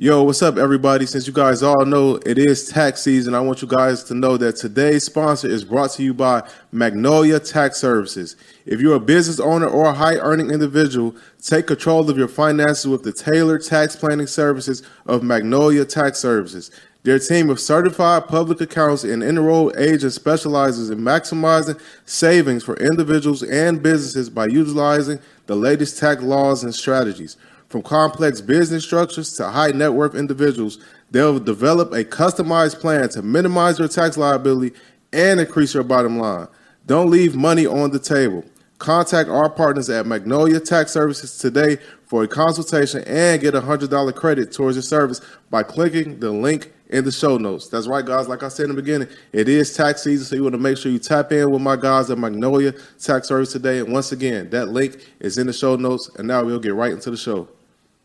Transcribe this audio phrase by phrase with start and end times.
[0.00, 1.04] Yo, what's up, everybody?
[1.06, 4.36] Since you guys all know it is tax season, I want you guys to know
[4.36, 8.36] that today's sponsor is brought to you by Magnolia Tax Services.
[8.64, 12.86] If you're a business owner or a high earning individual, take control of your finances
[12.86, 16.70] with the tailored tax planning services of Magnolia Tax Services.
[17.02, 23.42] Their team of certified public accountants and enrolled agents specializes in maximizing savings for individuals
[23.42, 27.36] and businesses by utilizing the latest tax laws and strategies.
[27.68, 30.78] From complex business structures to high net worth individuals,
[31.10, 34.74] they'll develop a customized plan to minimize your tax liability
[35.12, 36.48] and increase your bottom line.
[36.86, 38.42] Don't leave money on the table.
[38.78, 41.76] Contact our partners at Magnolia Tax Services today
[42.06, 46.72] for a consultation and get a $100 credit towards your service by clicking the link
[46.88, 47.68] in the show notes.
[47.68, 48.28] That's right, guys.
[48.28, 50.78] Like I said in the beginning, it is tax season, so you want to make
[50.78, 53.80] sure you tap in with my guys at Magnolia Tax Service today.
[53.80, 56.10] And once again, that link is in the show notes.
[56.16, 57.48] And now we'll get right into the show.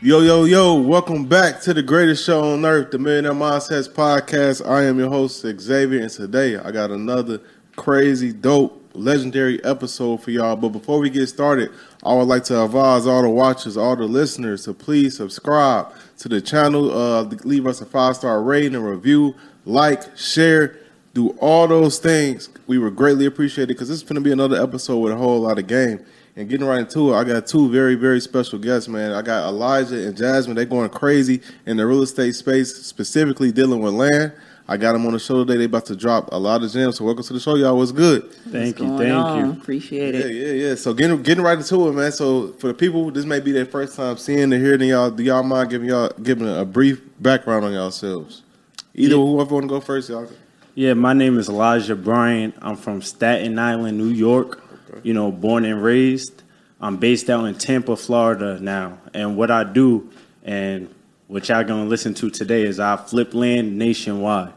[0.00, 4.64] Yo, yo, yo, welcome back to the greatest show on earth, the Millionaire Mindsets Podcast.
[4.64, 7.40] I am your host, Xavier, and today I got another
[7.74, 10.54] crazy, dope, legendary episode for y'all.
[10.54, 11.72] But before we get started,
[12.04, 16.28] I would like to advise all the watchers, all the listeners to please subscribe to
[16.28, 20.76] the channel, uh, leave us a five star rating and review, like, share,
[21.12, 22.50] do all those things.
[22.68, 25.16] We would greatly appreciate it because this is going to be another episode with a
[25.16, 26.06] whole lot of game.
[26.38, 29.10] And getting right into it, I got two very, very special guests, man.
[29.10, 30.54] I got Elijah and Jasmine.
[30.54, 34.32] They're going crazy in the real estate space, specifically dealing with land.
[34.68, 35.58] I got them on the show today.
[35.58, 36.96] They about to drop a lot of gems.
[36.98, 37.76] So welcome to the show, y'all.
[37.76, 38.30] What's good?
[38.52, 39.46] Thank What's you, thank on?
[39.46, 39.60] you.
[39.60, 40.32] Appreciate Yeah, it.
[40.32, 40.74] yeah, yeah.
[40.76, 42.12] So getting getting right into it, man.
[42.12, 45.10] So for the people, this may be their first time seeing and hearing y'all.
[45.10, 48.42] Do y'all mind giving y'all giving a brief background on yourselves?
[48.94, 49.20] Either Yeah.
[49.22, 50.28] whoever want to go first, y'all.
[50.76, 52.54] Yeah, my name is Elijah Bryant.
[52.62, 54.62] I'm from Staten Island, New York.
[55.02, 56.42] You know, born and raised.
[56.80, 58.98] I'm based out in Tampa, Florida now.
[59.12, 60.10] And what I do
[60.44, 60.92] and
[61.26, 64.52] what y'all gonna listen to today is I flip land nationwide.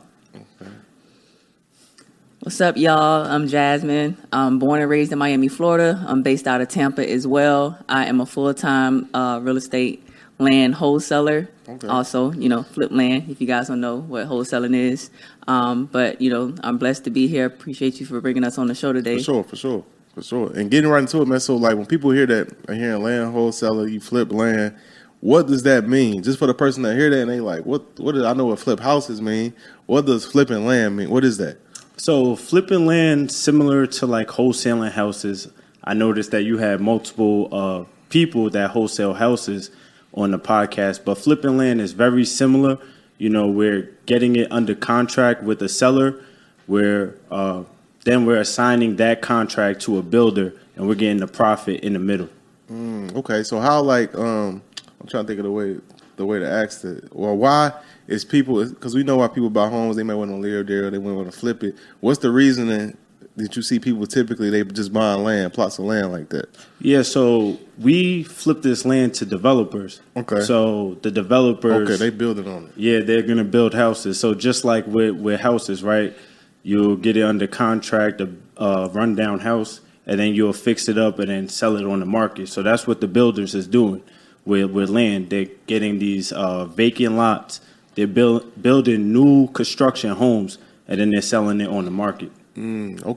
[2.44, 3.24] What's up, y'all?
[3.28, 4.18] I'm Jasmine.
[4.32, 6.04] I'm born and raised in Miami, Florida.
[6.08, 7.78] I'm based out of Tampa as well.
[7.88, 10.04] I am a full time uh, real estate
[10.40, 11.50] land wholesaler.
[11.70, 11.88] Okay.
[11.88, 15.12] Also, you know, flip land, if you guys don't know what wholesaling is.
[15.48, 17.46] Um, but, you know, I'm blessed to be here.
[17.46, 19.18] Appreciate you for bringing us on the show today.
[19.18, 20.52] For sure, for sure, for sure.
[20.54, 21.40] And getting right into it, man.
[21.40, 24.76] So like when people hear that, I hear land wholesaler, you flip land.
[25.22, 26.24] What does that mean?
[26.24, 28.00] Just for the person that hear that and they like, what?
[28.00, 28.14] What?
[28.14, 29.54] Did, I know what flip houses mean.
[29.86, 31.10] What does flipping land mean?
[31.10, 31.58] What is that?
[31.98, 35.48] So flipping land similar to like wholesaling houses.
[35.84, 39.70] I noticed that you had multiple uh, people that wholesale houses
[40.14, 42.80] on the podcast, but flipping land is very similar.
[43.18, 46.24] You know, we're getting it under contract with a seller,
[46.66, 47.64] where uh,
[48.04, 52.00] then we're assigning that contract to a builder, and we're getting the profit in the
[52.00, 52.30] middle.
[52.72, 54.62] Okay, so how like um
[55.00, 55.78] I'm trying to think of the way
[56.16, 57.14] the way to ask it.
[57.14, 57.74] Well, why
[58.08, 60.86] is people because we know why people buy homes they may want to live there
[60.86, 61.76] or they want to flip it.
[62.00, 62.98] What's the reasoning
[63.38, 66.50] that you see people typically they just buying land, plots of land like that?
[66.80, 70.02] Yeah, so we flip this land to developers.
[70.16, 70.42] Okay.
[70.42, 71.90] So the developers.
[71.90, 72.72] Okay, they build it on it.
[72.76, 74.20] Yeah, they're gonna build houses.
[74.20, 76.16] So just like with with houses, right?
[76.64, 81.20] You'll get it under contract, a uh, rundown house, and then you'll fix it up
[81.20, 82.50] and then sell it on the market.
[82.50, 84.04] So that's what the builders is doing
[84.46, 85.30] with with land.
[85.30, 87.62] They're getting these uh, vacant lots.
[87.96, 90.58] They're build, building new construction homes,
[90.88, 92.32] and then they're selling it on the market.
[92.58, 93.16] Okay.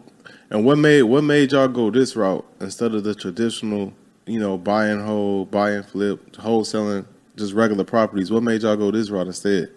[0.51, 3.93] And what made what made y'all go this route instead of the traditional,
[4.27, 7.07] you know, buy and hold, buy and flip, wholesaling,
[7.37, 8.31] just regular properties?
[8.31, 9.71] What made y'all go this route instead?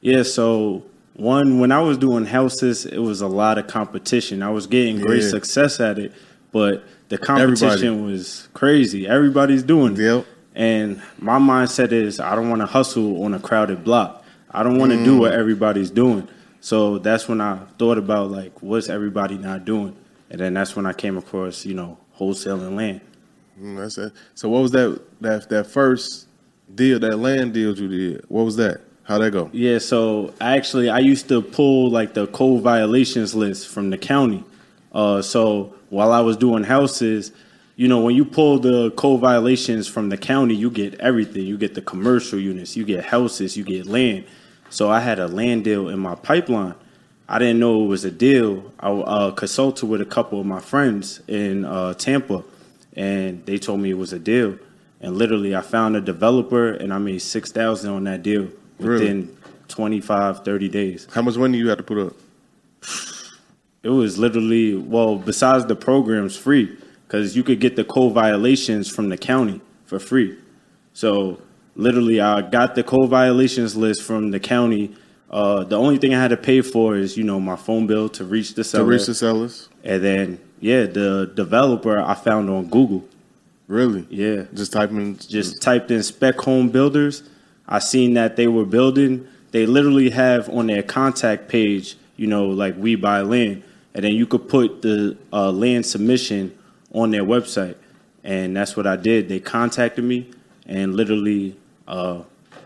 [0.00, 0.84] Yeah, so
[1.20, 4.42] one when I was doing houses, it was a lot of competition.
[4.42, 5.28] I was getting great Yeah.
[5.28, 6.12] success at it,
[6.52, 9.06] but the competition was crazy.
[9.06, 9.98] Everybody's doing it.
[10.00, 10.26] Yep.
[10.54, 14.24] And my mindset is I don't want to hustle on a crowded block.
[14.50, 15.20] I don't want to do Mm.
[15.20, 16.26] what everybody's doing.
[16.60, 19.94] So that's when I thought about like what's everybody not doing?
[20.30, 23.00] And then that's when I came across, you know, wholesaling land.
[23.60, 24.12] Mm, that's it.
[24.34, 26.26] So what was that that that first
[26.74, 28.24] deal, that land deal you did?
[28.28, 28.80] What was that?
[29.04, 29.50] How'd that go?
[29.52, 34.44] Yeah, so actually, I used to pull like the code violations list from the county.
[34.92, 37.32] Uh, so while I was doing houses,
[37.76, 41.46] you know, when you pull the code violations from the county, you get everything.
[41.46, 44.26] You get the commercial units, you get houses, you get land.
[44.68, 46.74] So I had a land deal in my pipeline.
[47.28, 48.72] I didn't know it was a deal.
[48.78, 52.44] I uh, consulted with a couple of my friends in uh, Tampa,
[52.94, 54.58] and they told me it was a deal.
[55.00, 58.50] And literally, I found a developer, and I made six thousand on that deal
[58.82, 59.04] Really?
[59.04, 59.36] within
[59.68, 61.06] 25, 30 days.
[61.12, 62.12] How much money you had to put up?
[63.82, 68.90] It was literally well, besides the programs, free because you could get the code violations
[68.90, 70.36] from the county for free.
[70.92, 71.40] So
[71.76, 74.94] literally, I got the code violations list from the county.
[75.30, 78.08] Uh, the only thing I had to pay for is you know my phone bill
[78.10, 78.84] to reach the seller.
[78.84, 79.68] To reach the sellers?
[79.82, 83.08] and then yeah, the developer I found on Google.
[83.66, 84.06] Really?
[84.10, 85.16] Yeah, Just typing.
[85.16, 87.22] just typed in spec home builders.
[87.70, 89.26] I seen that they were building.
[89.52, 93.62] They literally have on their contact page, you know, like we buy land,
[93.94, 96.56] and then you could put the uh, land submission
[96.92, 97.76] on their website,
[98.24, 99.28] and that's what I did.
[99.28, 100.30] They contacted me
[100.66, 101.56] and literally
[101.86, 102.22] uh,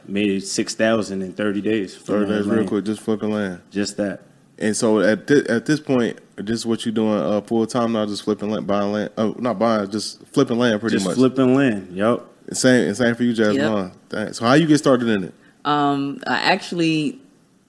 [0.06, 1.96] made six thousand in thirty days.
[1.96, 3.60] Thirty days, real quick, just flipping land.
[3.70, 4.22] Just that.
[4.58, 7.92] And so at thi- at this point, this is what you're doing uh, full time
[7.92, 9.10] now, just flipping land, buying land.
[9.16, 11.16] Uh, not buying, just flipping land, pretty Just much.
[11.16, 11.96] Just flipping land.
[11.96, 12.30] Yup.
[12.52, 13.92] Same, and same for you, Jasmine.
[14.08, 14.38] Thanks.
[14.38, 15.34] So how you get started in it?
[15.64, 17.18] Um, I actually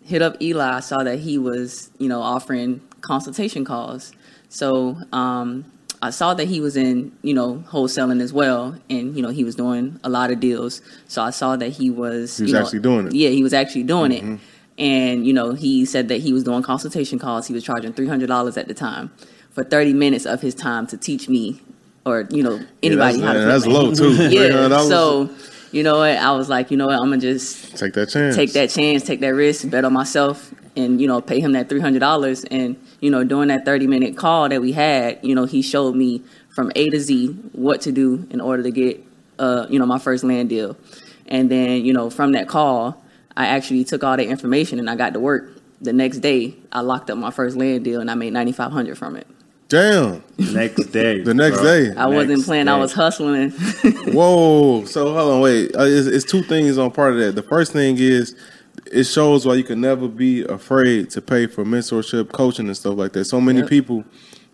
[0.04, 0.77] hit up Eli.
[0.77, 4.12] I saw that he was, you know, offering consultation calls.
[4.50, 5.66] So um,
[6.01, 9.44] I saw that he was in, you know, wholesaling as well, and you know, he
[9.44, 10.81] was doing a lot of deals.
[11.07, 13.16] So I saw that he was, He was you know, actually doing it.
[13.16, 14.39] Yeah, he was actually doing it.
[14.77, 17.48] And you know, he said that he was doing consultation calls.
[17.48, 19.12] He was charging three hundred dollars at the time
[19.51, 21.62] for thirty minutes of his time to teach me,
[22.05, 24.13] or you know, anybody that's, how that's low too.
[24.29, 24.49] yeah.
[24.49, 24.87] $300.
[24.87, 25.29] So
[25.71, 26.17] you know what?
[26.17, 26.95] I was like, you know what?
[26.95, 28.35] I'm gonna just take that chance.
[28.35, 31.67] take that chance, take that risk, bet on myself, and you know, pay him that
[31.67, 32.45] three hundred dollars.
[32.45, 35.95] And you know, during that thirty minute call that we had, you know, he showed
[35.95, 36.21] me
[36.55, 39.05] from A to Z what to do in order to get,
[39.37, 40.77] uh, you know, my first land deal.
[41.27, 43.03] And then, you know, from that call,
[43.35, 45.51] I actually took all the information and I got to work.
[45.81, 48.71] The next day, I locked up my first land deal and I made ninety five
[48.71, 49.27] hundred from it.
[49.67, 50.23] Damn.
[50.38, 51.21] Next day.
[51.23, 51.63] The next bro.
[51.63, 51.95] day.
[51.95, 53.50] I wasn't Next playing; I was hustling.
[54.13, 54.85] Whoa.
[54.85, 55.75] So hold on, wait.
[55.75, 57.35] Uh, it's, it's two things on part of that.
[57.35, 58.35] The first thing is
[58.91, 62.95] it shows why you can never be afraid to pay for mentorship, coaching, and stuff
[62.97, 63.25] like that.
[63.25, 63.69] So many Yep.
[63.69, 64.03] people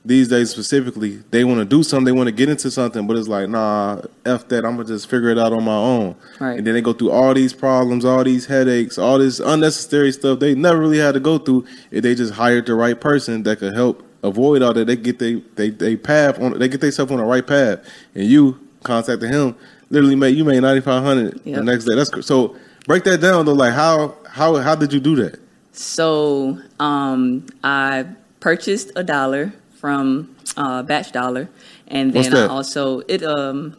[0.03, 3.17] these days specifically, they want to do something, they want to get into something, but
[3.17, 4.65] it's like, nah, f that.
[4.65, 6.15] I'm gonna just figure it out on my own.
[6.39, 6.57] Right.
[6.57, 10.39] And then they go through all these problems, all these headaches, all this unnecessary stuff
[10.39, 13.59] they never really had to go through if they just hired the right person that
[13.59, 14.85] could help avoid all that.
[14.85, 17.79] They get they they they path on they get themselves on the right path,
[18.15, 19.55] and you contacted him.
[19.89, 21.95] Literally made you made ninety five hundred the next day.
[21.95, 22.55] That's so.
[22.87, 23.53] Break that down though.
[23.53, 25.39] Like how how how did you do that?
[25.71, 28.05] So um, I
[28.39, 31.47] purchased a dialer from uh, BatchDialer,
[31.87, 33.77] and then I also it um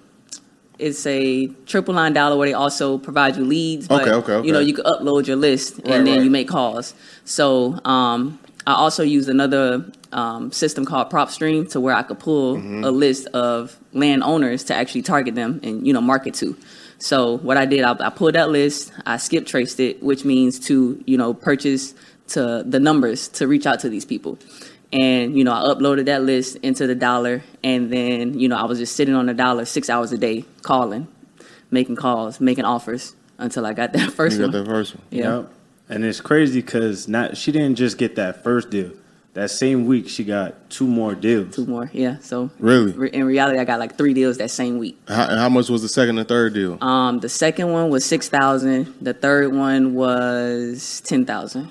[0.79, 3.89] it's a triple line dialer where they also provide you leads.
[3.89, 6.25] But, Okay, okay, You know, you can upload your list and Right, then right.
[6.25, 6.95] you make calls.
[7.25, 12.57] So um, I also used another um, system called PropStream to where I could pull
[12.57, 12.85] Mm-hmm.
[12.85, 16.57] a list of landowners to actually target them and you know market to.
[16.99, 20.59] So what I did, I, I pulled that list, I skip traced it, which means
[20.69, 21.95] to you know purchase
[22.29, 24.39] to the numbers to reach out to these people.
[24.93, 28.65] And you know, I uploaded that list into the dialer, and then you know, I
[28.65, 31.09] was just sitting on the dialer six hours a day, calling,
[31.71, 34.65] making calls, making offers until I got that first You got one.
[34.65, 35.05] that first one.
[35.11, 35.37] Yeah.
[35.39, 35.49] Yep.
[35.89, 38.93] And it's crazy because not she didn't just get that first deal.
[39.35, 41.57] That same week she got two more deals.
[41.57, 42.19] Two more, yeah.
[42.21, 42.93] So Really?
[42.93, 44.99] re- in reality, I got like three deals that same week.
[45.09, 46.77] How, and how much was the second and third deal?
[46.85, 48.95] Um, the second one was six thousand.
[49.01, 51.71] The third one was ten thousand.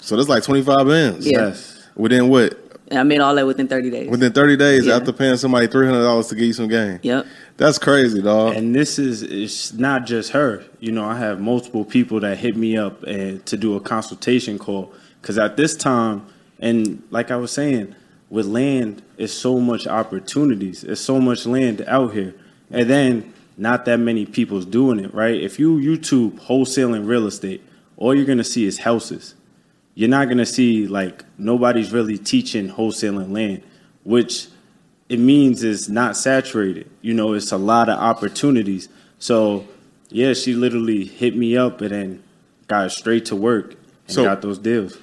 [0.00, 1.24] So that's like twenty five bands.
[1.26, 1.48] Yeah.
[1.48, 1.86] Yes.
[1.94, 2.58] Within what?
[2.88, 4.08] And I made all that within thirty days.
[4.10, 4.96] Within thirty days Yeah.
[4.96, 6.98] after paying somebody three hundred dollars to get you some game.
[7.02, 7.26] Yep.
[7.58, 8.54] That's crazy, dog.
[8.56, 10.64] And this is it's not just her.
[10.80, 14.58] You know, I have multiple people that hit me up and to do a consultation
[14.58, 14.92] call
[15.22, 16.26] because at this time,
[16.58, 17.94] and like I was saying,
[18.30, 20.82] with land, it's so much opportunities.
[20.84, 22.34] It's so much land out here,
[22.70, 25.14] and then not that many people's doing it.
[25.14, 25.40] Right?
[25.40, 27.62] If you YouTube wholesaling real estate,
[27.96, 29.34] all you're gonna see is houses.
[29.94, 33.62] You're not gonna see like nobody's really teaching wholesaling land,
[34.04, 34.48] which
[35.08, 36.90] it means it's not saturated.
[37.00, 38.88] You know, it's a lot of opportunities.
[39.18, 39.66] So,
[40.10, 42.22] yeah, she literally hit me up and then
[42.66, 44.98] got straight to work and So- got those deals.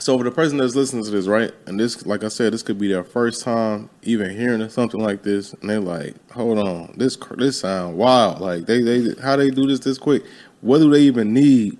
[0.00, 2.62] So for the person that's listening to this, right, and this, like I said, this
[2.62, 6.94] could be their first time even hearing something like this, and they're like, "Hold on,
[6.96, 8.40] this this sound wild.
[8.40, 10.24] Like they they how they do this this quick?
[10.62, 11.78] What do they even need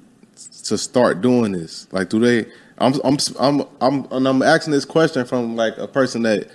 [0.65, 1.91] to start doing this?
[1.93, 2.51] Like, do they?
[2.77, 6.51] I'm I'm I'm I'm and I'm asking this question from like a person that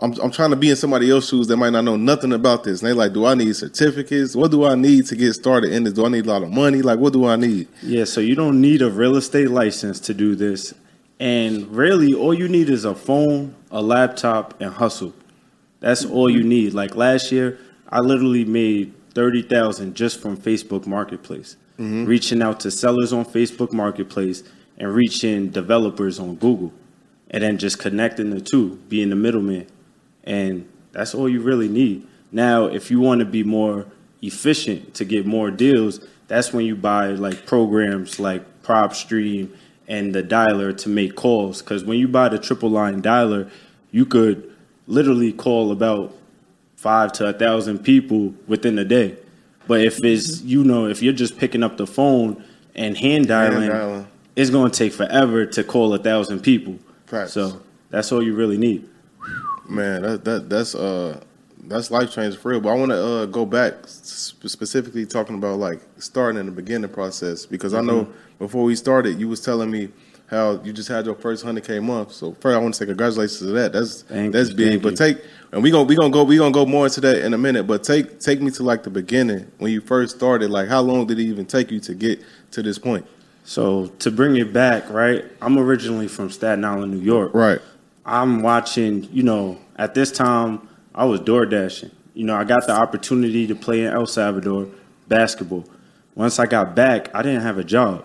[0.00, 2.64] I'm I'm trying to be in somebody else's shoes that might not know nothing about
[2.64, 2.82] this.
[2.82, 4.36] And they like, do I need certificates?
[4.36, 5.94] What do I need to get started in this?
[5.94, 6.82] Do I need a lot of money?
[6.82, 7.68] Like, what do I need?
[7.82, 10.74] Yeah, so you don't need a real estate license to do this.
[11.20, 15.14] And really, all you need is a phone, a laptop, and hustle.
[15.80, 16.74] That's all you need.
[16.74, 17.58] Like last year,
[17.88, 22.04] I literally made 30,000 just from Facebook Marketplace, mm-hmm.
[22.04, 24.44] reaching out to sellers on Facebook Marketplace
[24.76, 26.72] and reaching developers on Google.
[27.30, 29.66] And then just connecting the two, being the middleman.
[30.24, 32.06] And that's all you really need.
[32.30, 33.86] Now, if you want to be more
[34.22, 39.50] efficient to get more deals, that's when you buy like programs like PropStream
[39.88, 41.62] and the dialer to make calls.
[41.62, 43.50] Because when you buy the triple line dialer,
[43.90, 44.54] you could
[44.86, 46.14] literally call about
[46.76, 49.16] five to a thousand people within a day.
[49.66, 53.68] But if it's you know if you're just picking up the phone and hand dialing,
[53.68, 54.06] dialing.
[54.36, 56.78] it's going to take forever to call a thousand people.
[57.06, 57.32] Facts.
[57.32, 58.88] So that's all you really need.
[59.68, 61.22] Man, that, that that's uh
[61.68, 62.60] that's life changing for real.
[62.60, 66.52] But I want to uh, go back sp- specifically talking about like starting in the
[66.52, 68.12] beginning process because I know Mm-hmm.
[68.38, 69.88] before we started, you was telling me
[70.30, 72.12] how you just had your first hundred k month.
[72.12, 73.72] So first, I want to say congratulations to that.
[73.72, 74.82] That's Thank that's big.
[74.82, 75.18] but take
[75.52, 77.66] and we gonna we gonna go we gonna go more into that in a minute.
[77.66, 80.50] But take take me to like the beginning when you first started.
[80.50, 82.20] Like how long did it even take you to get
[82.52, 83.06] to this point?
[83.44, 85.24] So to bring it back, right?
[85.40, 87.32] I'm originally from Staten Island, New York.
[87.32, 87.60] Right.
[88.04, 90.67] I'm watching, you know, at this time
[90.98, 91.92] I was door dashing.
[92.12, 94.68] You know, I got the opportunity to play in El Salvador
[95.06, 95.64] basketball.
[96.16, 98.04] Once I got back, I didn't have a job.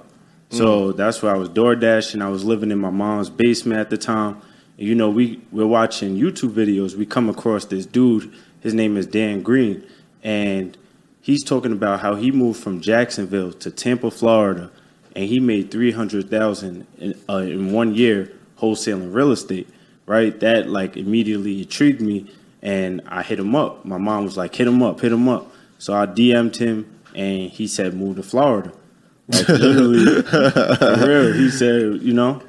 [0.50, 2.21] So that's where I was door dashing.
[2.21, 4.39] I was living in my mom's basement at the time.
[4.77, 6.95] And, you know, we we're watching YouTube videos.
[6.95, 8.31] We come across this dude.
[8.62, 9.83] His name is Dan Green,
[10.21, 10.77] and
[11.21, 14.69] he's talking about how he moved from Jacksonville to Tampa, Florida,
[15.15, 19.67] and he made three hundred thousand in, uh, in one year wholesaling real estate.
[20.05, 22.31] Right, that like immediately intrigued me,
[22.63, 23.86] and I hit him up.
[23.86, 27.51] My mom was like, "Hit him up, hit him up." So I DM'd him, and
[27.51, 28.72] he said, "Move to Florida."
[29.27, 31.34] Like literally, for real.
[31.34, 32.41] He said, you know,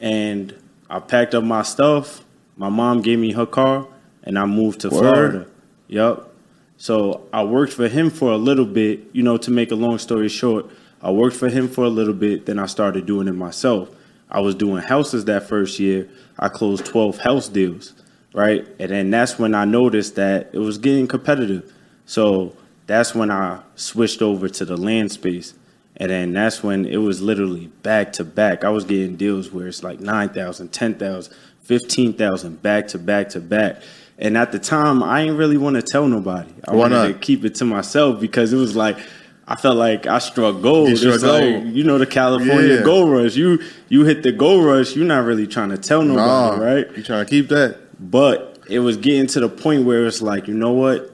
[0.00, 0.54] and
[0.88, 2.24] I packed up my stuff.
[2.56, 3.86] My mom gave me her car,
[4.22, 5.00] and I moved to Word.
[5.00, 5.46] Florida.
[5.88, 6.28] Yep.
[6.76, 9.98] So I worked for him for a little bit, you know, to make a long
[9.98, 10.66] story short.
[11.00, 13.90] I worked for him for a little bit, then I started doing it myself.
[14.30, 16.08] I was doing houses that first year.
[16.38, 17.92] I closed 12 house deals,
[18.34, 18.66] right?
[18.78, 21.72] And then that's when I noticed that it was getting competitive.
[22.06, 25.54] So that's when I switched over to the land space.
[25.96, 28.64] And then that's when it was literally back to back.
[28.64, 33.82] I was getting deals where it's like 9,000, 10,000, 15,000 back to back to back.
[34.18, 36.50] And at the time, I didn't really want to tell nobody.
[36.66, 37.06] I Why wanted not?
[37.08, 38.98] to keep it to myself because it was like
[39.46, 40.90] I felt like I struck gold.
[40.90, 42.82] You struck like, you know the California Yeah.
[42.84, 43.34] gold rush.
[43.36, 43.58] You
[43.88, 44.94] you hit the gold rush.
[44.94, 46.96] You're not really trying to tell nobody, Nah, right?
[46.96, 47.78] You trying to keep that?
[48.10, 51.10] But it was getting to the point where it's like, you know what?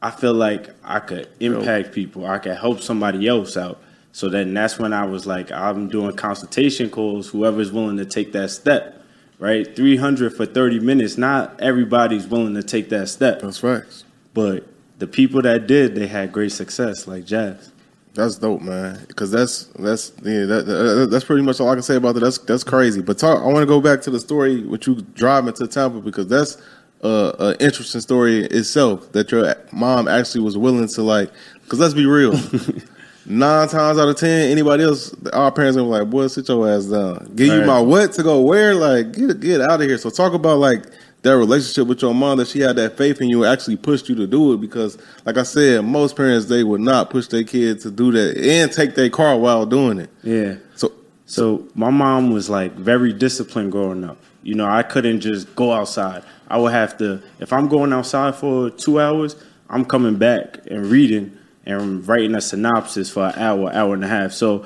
[0.00, 2.26] I feel like I could impact people.
[2.26, 3.80] I could help somebody else out.
[4.12, 7.28] So then that's when I was like, I'm doing consultation calls.
[7.28, 9.04] Whoever's willing to take that step,
[9.38, 9.74] right?
[9.74, 11.18] 300 for 30 minutes.
[11.18, 14.04] Not everybody's willing to take that step, That's facts.
[14.34, 14.66] but
[14.98, 17.72] the people that did, they had great success, like Jazz.
[18.18, 19.04] That's dope, man.
[19.06, 22.20] Because that's that's yeah, that, that- that's pretty much all I can say about that.
[22.20, 23.00] That's that's crazy.
[23.00, 26.00] But talk, I want to go back to the story with you driving to Tampa
[26.00, 26.60] because that's
[27.04, 29.12] uh, an interesting story itself.
[29.12, 31.30] That your mom actually was willing to like.
[31.62, 32.32] Because let's be real,
[33.26, 36.86] nine times out of ten, anybody else, our parents are like, "Boy, sit your ass
[36.86, 37.30] down.
[37.36, 38.74] Give you my what to go where?
[38.74, 40.86] Like, get get out of here." So talk about like
[41.22, 44.14] that relationship with your mom that she had that faith in you actually pushed you
[44.14, 47.82] to do it because like I said, most parents they would not push their kids
[47.82, 50.10] to do that and take their car while doing it.
[50.22, 50.56] Yeah.
[50.76, 50.92] So
[51.26, 54.18] So my mom was like very disciplined growing up.
[54.42, 56.22] You know, I couldn't just go outside.
[56.48, 59.34] I would have to if I'm going outside for two hours,
[59.68, 64.08] I'm coming back and reading and writing a synopsis for an hour, hour and a
[64.08, 64.32] half.
[64.32, 64.64] So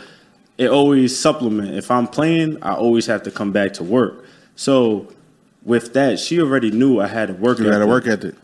[0.58, 1.74] it always supplement.
[1.74, 4.24] If I'm playing, I always have to come back to work.
[4.54, 5.08] So
[5.64, 7.58] with that, she already knew I had to work.
[7.58, 7.88] you to ethic.
[7.88, 8.34] work ethic.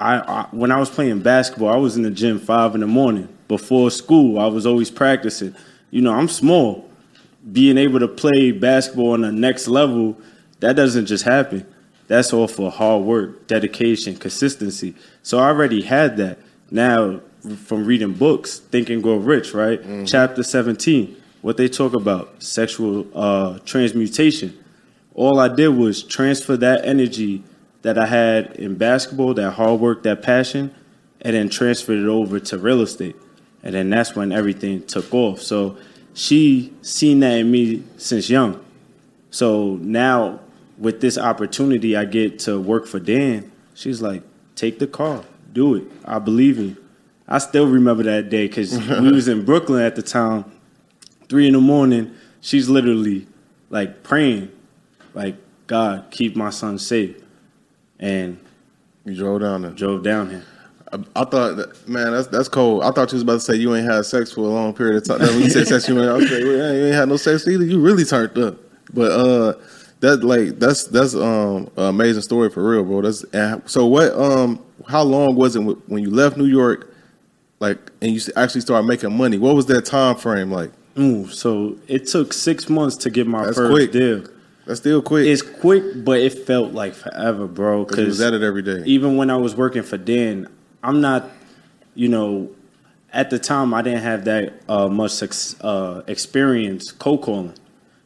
[0.00, 2.86] I, I when I was playing basketball, I was in the gym five in the
[2.86, 4.38] morning before school.
[4.38, 5.54] I was always practicing.
[5.90, 6.88] You know, I'm small.
[7.52, 10.16] Being able to play basketball on the next level,
[10.60, 11.66] that doesn't just happen.
[12.06, 14.94] That's all for hard work, dedication, consistency.
[15.22, 16.38] So I already had that.
[16.70, 17.20] Now,
[17.64, 19.80] from reading books, Think and Grow Rich, right?
[20.06, 24.58] Chapter 17, what they talk about, sexual uh, transmutation
[25.14, 27.42] all I did was transfer that energy
[27.82, 30.74] that I had in basketball, that hard work, that passion,
[31.20, 33.16] and then transferred it over to real estate.
[33.62, 35.40] And then that's when everything took off.
[35.40, 35.76] So
[36.12, 38.62] she seen that in me since young.
[39.30, 40.40] So now
[40.78, 44.22] with this opportunity I get to work for Dan, She's like,
[44.54, 45.84] take the car, do it.
[46.04, 46.76] I believe in you.
[47.26, 50.44] I still remember that day because we was in Brooklyn at the time.
[51.28, 53.26] Three in the morning, she's literally
[53.70, 54.50] like praying,
[55.14, 57.16] like God keep my son safe,
[57.98, 58.38] and
[59.04, 59.70] You drove down there.
[59.72, 60.44] drove down here.
[60.92, 62.82] I, I thought, that, man, that's that's cold.
[62.84, 64.96] I thought you was about to say you ain't had sex for a long period
[64.96, 65.18] of time.
[65.18, 67.46] Then when you said sex, you ain't, I was like, you ain't had no sex
[67.48, 67.64] either.
[67.64, 68.56] You really turned up.
[68.92, 69.54] But uh,
[70.00, 73.00] that like that's that's um an amazing story for real, bro.
[73.02, 76.94] That's and so what um how long was it when you left New York,
[77.60, 79.38] like and you actually started making money?
[79.38, 80.70] What was that time frame like?
[80.98, 83.90] Ooh, so it took six months to get my That's first quick.
[83.92, 84.24] deal.
[84.66, 85.26] That's still quick.
[85.26, 87.84] It's quick, but it felt like forever, bro.
[87.84, 88.82] 'Cause you was at it every day.
[88.86, 90.48] Even when I was working for Dan,
[90.82, 91.30] I'm not,
[91.94, 92.48] you know,
[93.12, 95.22] at the time I didn't have that uh, much
[95.60, 97.52] uh, experience cold calling,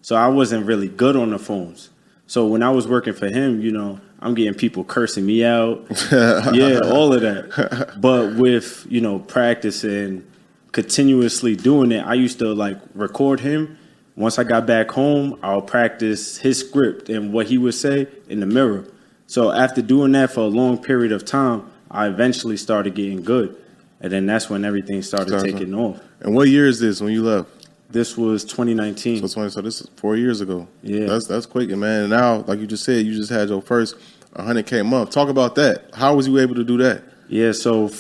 [0.03, 1.91] so I wasn't really good on the phones.
[2.27, 5.87] So when I was working for him, you know, I'm getting people cursing me out,
[6.13, 7.95] yeah, all of that.
[8.01, 10.25] But with you know practice and
[10.73, 13.78] continuously doing it, I used to like record him.
[14.19, 18.41] Once I got back home, I'll practice his script and what he would say in
[18.41, 18.85] the mirror.
[19.29, 23.57] So after doing that for a long period of time, I eventually started getting good.
[24.01, 26.01] And then that's when everything started Started- taking off.
[26.21, 27.49] and what year is this when you left?
[27.91, 29.27] This was 2019.
[29.27, 29.51] So twenty.
[29.51, 30.67] So this is four years ago.
[30.83, 31.07] Yeah.
[31.07, 32.03] that's that's quick, man.
[32.03, 33.95] And now, like you just said, you just had your first
[34.37, 35.11] 100k month.
[35.11, 35.85] Talk about that.
[35.95, 37.03] How was you able to do that?
[37.29, 37.91] Yeah, so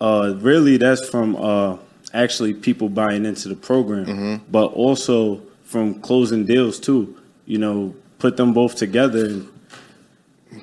[0.00, 1.76] uh, really that's from uh,
[2.12, 7.14] actually people buying into the program, but also from closing deals too.
[7.46, 9.42] You know, put them both together,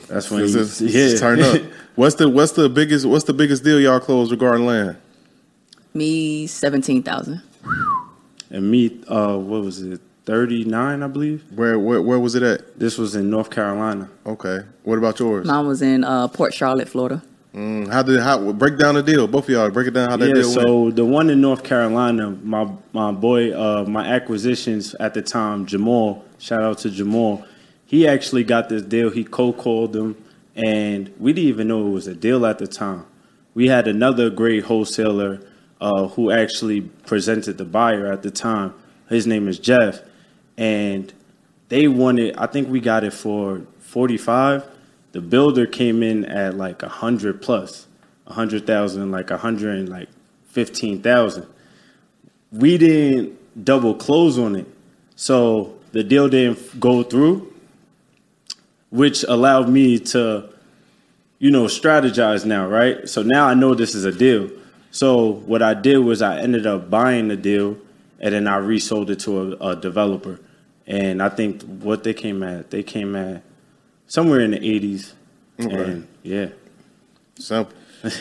[0.08, 1.18] that's when you, it's- it's yeah.
[1.20, 1.62] turn up.
[1.96, 4.98] What's the what's the biggest what's the biggest deal y'all closed regarding land?
[5.94, 7.42] Me, 17,000.
[8.52, 11.46] and me, uh, what was it, thirty nine, I believe.
[11.56, 12.78] Where where where was it at?
[12.78, 14.10] This was in North Carolina.
[14.26, 14.60] Okay.
[14.84, 15.48] What about yours?
[15.48, 17.24] Mine was in uh, Port Charlotte, Florida.
[17.56, 19.28] Mm, how did how break down the deal?
[19.28, 20.10] Both of y'all break it down.
[20.10, 20.68] How that yeah, deal went.
[20.68, 25.66] so the one in North Carolina, my my boy, uh, my acquisitions at the time,
[25.66, 26.26] Jamal.
[26.38, 27.46] Shout out to Jamal.
[27.86, 29.10] He actually got this deal.
[29.10, 30.22] He cold called them,
[30.54, 33.06] and we didn't even know it was a deal at the time.
[33.54, 35.40] We had another great wholesaler
[35.80, 38.74] uh, who actually presented the buyer at the time.
[39.08, 40.02] His name is Jeff,
[40.58, 41.14] and
[41.70, 42.36] they wanted.
[42.36, 44.66] I think we got it for forty five.
[45.16, 47.88] The builder came in at like a hundred plus,
[48.28, 50.10] a hundred thousand, like a hundred and like
[50.50, 51.48] fifteen thousand.
[52.52, 54.68] We didn't double close on it,
[55.16, 57.54] so the deal didn't go through,
[58.90, 60.50] which allowed me to,
[61.40, 63.08] you know, strategize now, right?
[63.08, 64.52] So now I know this is a deal.
[64.92, 67.78] So what I did was I ended up buying the deal,
[68.20, 70.42] and then I resold it to a, a developer.
[70.86, 73.45] And I think what they came at, they came at
[74.08, 75.14] somewhere in the 80s.
[75.58, 76.48] And yeah.
[77.38, 77.76] Simple.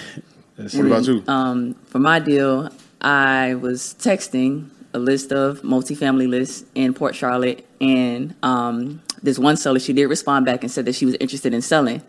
[0.56, 1.24] What about you?
[1.26, 2.70] Um, for my deal,
[3.00, 9.56] I was texting a list of multifamily lists in Port Charlotte, and um, this one
[9.56, 12.02] seller, she did respond back and said that she was interested in selling.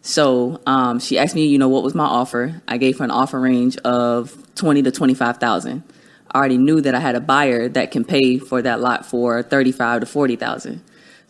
[0.00, 2.60] So um, she asked me, you know, what was my offer?
[2.66, 5.84] I gave her an offer range of twenty to twenty five thousand.
[6.32, 9.44] I already knew that I had a buyer that can pay for that lot for
[9.44, 10.82] thirty five to forty thousand.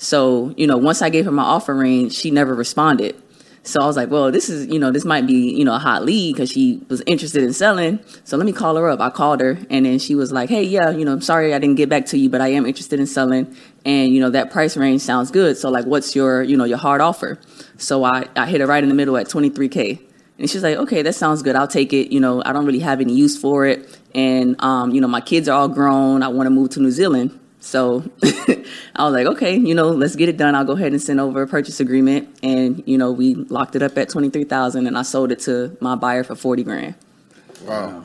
[0.03, 3.17] So you know, once I gave her my offer range, she never responded.
[3.65, 5.79] So I was like, well, this is, you know, this might be, you know, a
[5.79, 8.01] hot lead because she was interested in selling.
[8.25, 8.99] So let me call her up.
[8.99, 11.61] I called her and then she was like, hey, yeah, you know, I'm sorry I
[11.61, 13.57] didn't get back to you, but I am interested in selling.
[13.85, 15.57] And, you know, that price range sounds good.
[15.57, 17.39] So like, what's your, you know, your hard offer?
[17.79, 20.01] So I, I hit her right in the middle at 23K.
[20.39, 21.55] And she's like, okay, that sounds good.
[21.55, 22.13] I'll take it.
[22.13, 23.97] You know, I don't really have any use for it.
[24.13, 26.25] And, um, you know, my kids are all grown.
[26.25, 27.39] I want to move to New Zealand.
[27.63, 28.03] So
[28.97, 30.57] I was like, okay, you know, let's get it done.
[30.57, 32.29] I'll go ahead and send over a purchase agreement.
[32.43, 35.95] And, you know, we locked it up at 23,000 and I sold it to my
[35.95, 36.95] buyer for 40 grand.
[37.65, 38.05] Wow.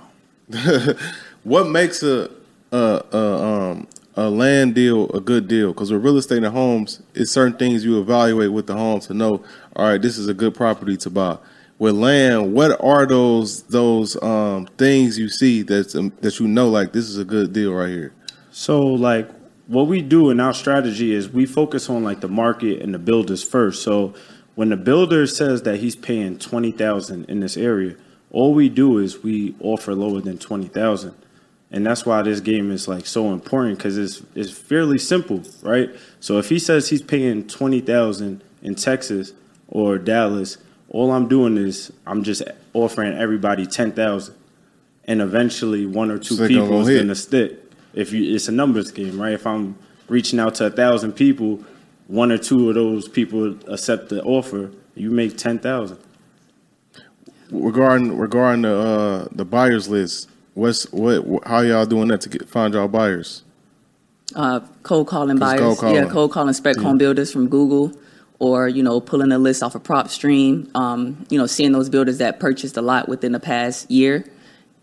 [1.43, 2.29] what makes a
[2.71, 5.73] a, a um a land deal a good deal?
[5.73, 9.13] Because with real estate and homes, it's certain things you evaluate with the home to
[9.13, 9.43] know.
[9.75, 11.37] All right, this is a good property to buy.
[11.79, 16.69] With land, what are those those um things you see that's um, that you know
[16.69, 18.13] like this is a good deal right here?
[18.51, 19.29] So like
[19.67, 22.99] what we do in our strategy is we focus on like the market and the
[22.99, 23.83] builders first.
[23.83, 24.13] So
[24.55, 27.95] when the builder says that he's paying twenty thousand in this area,
[28.31, 31.13] all we do is we offer lower than twenty thousand.
[31.69, 35.89] And that's why this game is like so important because it's it's fairly simple, right?
[36.21, 39.33] So if he says he's paying twenty thousand in Texas
[39.67, 40.57] or Dallas,
[40.89, 42.41] all I'm doing is I'm just
[42.73, 44.35] offering everybody ten thousand,
[45.03, 47.66] and eventually one or two So people is gonna stick.
[47.93, 49.33] If you, it's a numbers game, right?
[49.33, 51.63] If I'm reaching out to a thousand people,
[52.07, 55.99] one or two of those people accept the offer, you make ten thousand.
[57.51, 62.47] regarding regarding the uh, the buyers list, what's what how y'all doing that to get
[62.47, 63.43] find y'all buyers?
[64.35, 65.59] uh, cold calling buyers.
[65.59, 65.95] cold calling.
[65.95, 67.97] Yeah, cold calling spec home builders from Google,
[68.39, 70.73] or you know, pulling a list off a of PropStream.
[70.75, 74.25] Um, you know, seeing those builders that purchased a lot within the past year,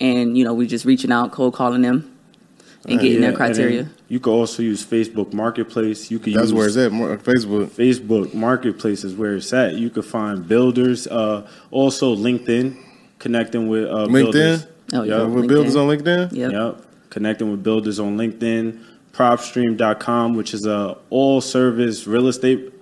[0.01, 2.14] and you know, we just reaching out, cold calling them,
[2.87, 3.89] and getting Yeah, their criteria.
[4.09, 6.11] You could also use Facebook Marketplace.
[6.11, 6.93] You could That's use where it's at.
[6.93, 7.67] Facebook.
[7.69, 9.75] Facebook Marketplace is where it's at.
[9.75, 11.07] You could find builders.
[11.07, 12.77] Uh, also LinkedIn,
[13.19, 14.13] connecting with uh, LinkedIn?
[14.13, 14.67] builders.
[14.93, 15.17] Oh, yeah.
[15.19, 15.29] Yup.
[15.31, 15.49] With LinkedIn.
[15.49, 16.33] builders on LinkedIn.
[16.33, 16.53] Yep.
[16.53, 16.87] Yep.
[17.11, 22.73] Connecting with builders on LinkedIn, propstream.com, which is a all service real estate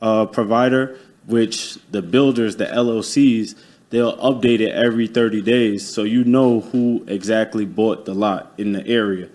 [0.00, 3.54] uh, provider, which the builders, the LLCs,
[3.90, 8.72] they'll update it every 30 days so you know who exactly bought the lot in
[8.72, 9.28] the area.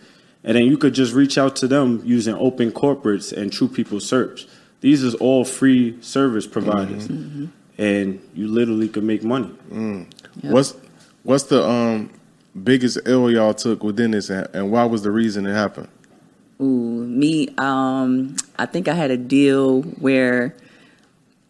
[0.43, 4.45] And then you could just reach out to them using OpenCorporates and True People Search.
[4.81, 7.07] These is all free service providers.
[7.77, 9.51] And you literally could make money.
[9.71, 10.07] Yep.
[10.41, 10.75] What's
[11.23, 12.11] what's the um
[12.61, 15.87] biggest L y'all took within this, and and why was the reason it happened?
[16.61, 20.55] Ooh, me, um, I think I had a deal where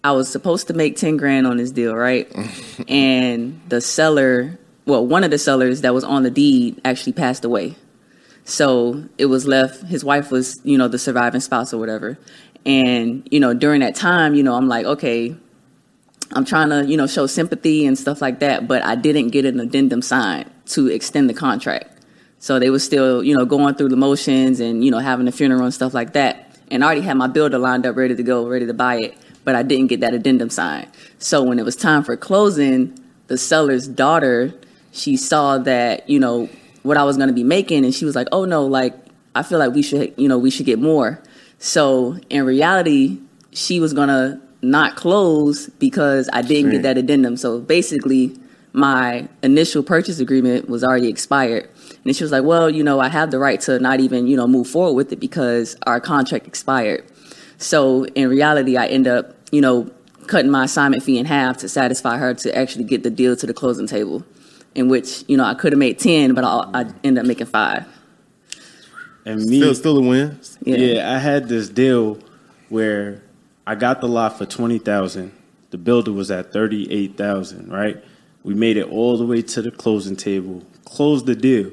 [0.04, 2.32] I was supposed to make 10 grand on this deal, right?
[2.88, 7.46] and the seller, well, one of the sellers that was on the deed actually passed
[7.46, 7.76] away.
[8.46, 12.18] So it was left, his wife was, you know, the surviving spouse or whatever.
[12.66, 15.36] And, you know, during that time, you know, I'm like, okay,
[16.32, 19.46] I'm trying to, you know, show sympathy and stuff like that, but I didn't get
[19.46, 22.04] an addendum signed to extend the contract.
[22.40, 25.32] So they were still, you know, going through the motions and, you know, having the
[25.32, 26.58] funeral and stuff like that.
[26.72, 29.18] And I already had my builder lined up, ready to go, ready to buy it,
[29.44, 30.90] but I didn't get that addendum signed.
[31.20, 34.54] So when it was time for closing, the seller's daughter,
[34.92, 36.50] she saw that, you know,
[36.84, 38.94] what I was going to be making, and she was like, "Oh no, like
[39.36, 41.22] I feel like we should, you know, we should get more."
[41.58, 43.20] So in reality,
[43.52, 47.38] she was gonna not close because I didn't get that addendum.
[47.38, 48.38] So basically,
[48.74, 51.70] my initial purchase agreement was already expired.
[52.04, 54.36] And she was like, well, you know, I have the right to not even, you
[54.36, 57.06] know, move forward with it because our contract expired.
[57.58, 59.92] So in reality, I end up, you know,
[60.28, 63.46] cutting my assignment fee in half to satisfy her to actually get the deal to
[63.46, 64.24] the closing table,
[64.76, 67.48] in which, you know, I could have made 10, but I, I ended up making
[67.48, 67.86] five.
[69.26, 70.40] And me, Still, still a win.
[70.64, 70.76] Yeah.
[70.78, 71.16] Yeah.
[71.16, 72.20] I had this deal
[72.70, 73.22] where
[73.66, 75.32] I got the lot for twenty thousand.
[75.70, 77.72] The builder was at thirty eight thousand.
[77.72, 78.04] Right.
[78.44, 80.64] We made it all the way to the closing table.
[80.84, 81.72] Closed the deal.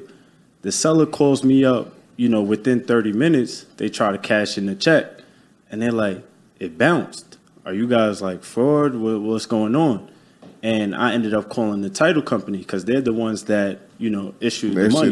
[0.61, 1.93] The seller calls me up.
[2.15, 5.07] You know, within thirty minutes, they try to cash in the check,
[5.69, 6.23] and they're like,
[6.59, 7.37] "It bounced.
[7.65, 8.95] Are you guys like fraud?
[8.95, 10.09] What, what's going on?"
[10.63, 14.35] And I ended up calling the title company because they're the ones that you know
[14.39, 15.09] issued They the money.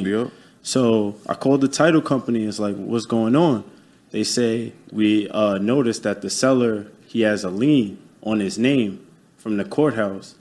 [0.62, 2.46] So I called the title company.
[2.46, 3.64] It's like, what's going on?
[4.12, 9.06] They say we uh, noticed that the seller he has a lien on his name
[9.38, 10.36] from the courthouse,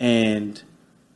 [0.00, 0.62] and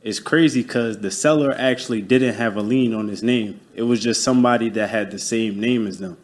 [0.01, 3.59] it's crazy because the seller actually didn't have a lien on his name.
[3.73, 6.17] It was just somebody that had the same name as them.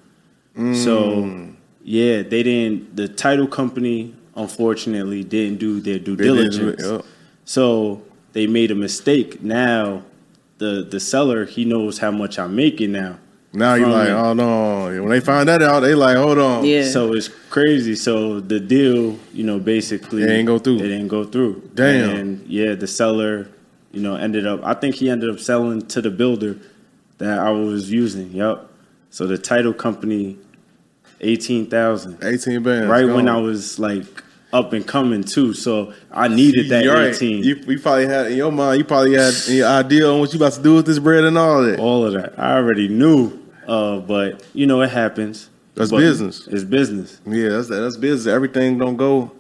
[0.76, 1.50] So
[1.84, 2.96] yeah, they didn't.
[2.96, 6.84] The title company unfortunately didn't do their due They didn't do diligence.
[6.84, 7.06] it, yup.
[7.46, 8.02] So
[8.34, 9.42] they made a mistake.
[9.44, 10.04] Now
[10.58, 13.18] the the seller he knows how much I'm making now.
[13.56, 14.12] Now you're From like, it.
[14.14, 15.02] oh no.
[15.04, 16.66] When they find that out, they like, hold on.
[16.66, 16.86] Yeah.
[16.90, 17.96] So it's crazy.
[17.96, 20.78] So the deal, you know, basically It didn't go through.
[20.78, 21.70] It didn't go through.
[21.76, 22.10] Damn.
[22.16, 23.48] And yeah, the seller,
[23.92, 24.62] you know, ended up.
[24.64, 26.58] I think he ended up selling to the builder
[27.20, 28.32] that I was using.
[28.32, 28.72] Yup.
[29.12, 30.40] So the title company,
[31.24, 32.24] eighteen thousand.
[32.24, 32.88] 18 bands.
[32.88, 33.28] Right when.
[33.28, 34.06] I was like
[34.52, 35.54] up and coming too.
[35.54, 37.14] So I needed that You're right.
[37.16, 37.44] eighteen.
[37.44, 38.78] You, you probably had in your mind.
[38.80, 41.38] You probably had your idea on what you about to do with this bread and
[41.38, 41.80] all that.
[41.80, 42.38] all of that.
[42.38, 45.50] I already knew, uh, but you know it happens.
[45.76, 46.48] That's But business.
[46.48, 47.20] It's business.
[47.26, 48.32] Yeah, that's that's business.
[48.32, 49.32] Everything don't go.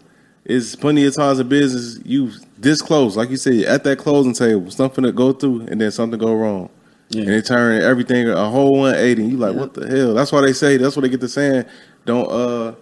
[0.45, 4.33] It's plenty of times in business you this close, like you said, at that closing
[4.33, 6.69] table, something to go through, and then something go wrong,
[7.09, 7.21] Yeah.
[7.23, 9.21] and they turn everything a whole 180.
[9.23, 9.59] And you like, Yeah.
[9.59, 10.13] what the hell?
[10.13, 10.77] That's why they say.
[10.77, 11.65] That's what they get to saying.
[12.05, 12.73] Don't uh,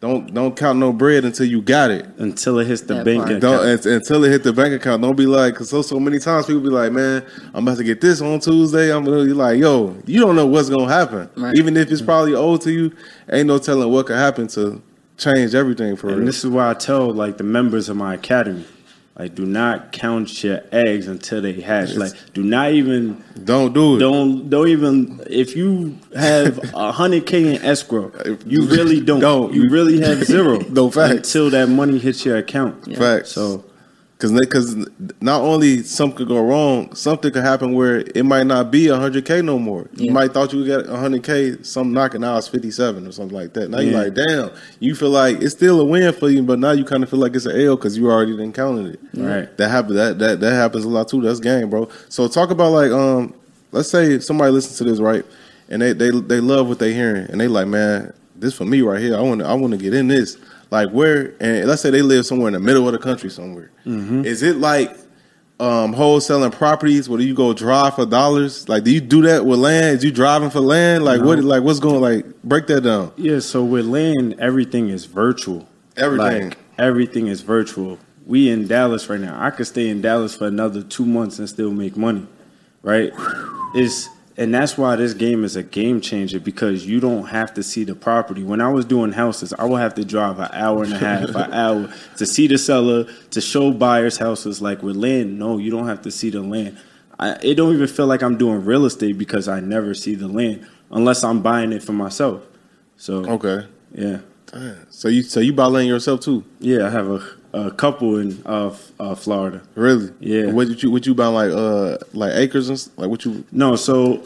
[0.00, 2.06] don't don't count no bread until you got it.
[2.18, 3.30] Until it hits the That bank part.
[3.36, 3.42] account.
[3.42, 5.02] Don't until it hit the bank account.
[5.02, 7.84] Don't be like, cause so so many times people be like, man, I'm about to
[7.84, 8.94] get this on Tuesday.
[8.94, 11.28] I'm gonna be like, yo, you don't know what's gonna happen.
[11.36, 11.54] Right.
[11.56, 12.92] Even if it's probably owed to you,
[13.30, 14.80] ain't no telling what could happen to
[15.18, 16.26] change everything for And real.
[16.26, 18.64] this is why I tell like the members of my academy,
[19.20, 21.94] like do not count your eggs until they hatch.
[21.94, 23.98] Like do not even don't do it.
[23.98, 28.10] don't don't even if you have a hundred K in escrow,
[28.46, 29.20] you really don't.
[29.20, 29.52] Don't.
[29.52, 30.58] You really have zero.
[30.70, 31.12] No facts.
[31.34, 32.86] until that money hits your account.
[32.86, 32.98] Yeah.
[32.98, 33.32] Facts.
[33.32, 33.62] So
[34.20, 34.76] Cause, cause
[35.22, 39.24] not only something could go wrong, something could happen where it might not be hundred
[39.24, 39.88] k no more.
[39.94, 43.12] You might thought you would get hundred k, some knocking out is fifty seven or
[43.12, 43.70] something like that.
[43.70, 46.72] Now you're like, damn, you feel like it's still a win for you, but now
[46.72, 49.00] you kind of feel like it's an L because you already done counted it.
[49.14, 49.56] Right.
[49.56, 51.22] That happen that that that happens a lot too.
[51.22, 51.88] That's game, bro.
[52.10, 53.32] So talk about like um,
[53.72, 55.24] let's say somebody listens to this right,
[55.70, 58.82] and they they they love what they hearing, and they like, man, this for me
[58.82, 59.16] right here.
[59.16, 60.36] I want to I want to get in this.
[60.70, 63.70] Like where, and let's say they live somewhere in the middle of the country somewhere.
[63.84, 64.96] Is it like
[65.58, 68.68] um wholesaling properties where do you go drive for dollars?
[68.68, 69.98] Like, do you do that with land?
[69.98, 71.04] Is you driving for land?
[71.04, 71.40] Like what?
[71.40, 72.00] Like what's going?
[72.00, 73.12] Like break that down.
[73.16, 75.68] Yeah, so with land, everything is virtual.
[75.96, 76.50] Everything.
[76.50, 77.98] Like, everything is virtual.
[78.26, 79.42] We in Dallas right now.
[79.44, 82.26] I could stay in Dallas for another two months and still make money,
[82.82, 83.12] right?
[83.74, 84.08] It's
[84.40, 87.84] and that's why this game is a game changer because you don't have to see
[87.84, 88.42] the property.
[88.42, 91.28] When I was doing houses, I would have to drive an hour and a half,
[91.36, 94.62] an hour to see the seller, to show buyers houses.
[94.62, 96.78] Like with land, no, you don't have to see the land.
[97.18, 100.26] I, it don't even feel like I'm doing real estate because I never see the
[100.26, 102.42] land unless I'm buying it for myself.
[102.96, 103.68] So Okay.
[103.94, 104.20] yeah.
[104.46, 104.90] Damn.
[104.90, 106.44] So you so you buy land yourself too?
[106.58, 109.62] Yeah, I have a, a couple in uh, uh, Florida.
[109.74, 110.12] Really?
[110.20, 110.52] Yeah.
[110.52, 113.44] What did you what you buy like uh like acres and like what you?
[113.52, 114.22] No, so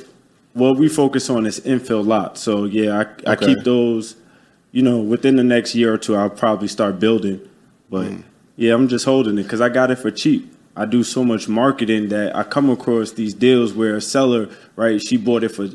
[0.52, 2.40] what we focus on is infill lots.
[2.40, 4.16] So yeah, I, I keep those.
[4.72, 7.40] You know, within the next year or two, I'll probably start building.
[7.90, 8.22] But Mm.
[8.56, 10.52] yeah, I'm just holding it because I got it for cheap.
[10.76, 15.00] I do so much marketing that I come across these deals where a seller, right,
[15.00, 15.68] she bought it for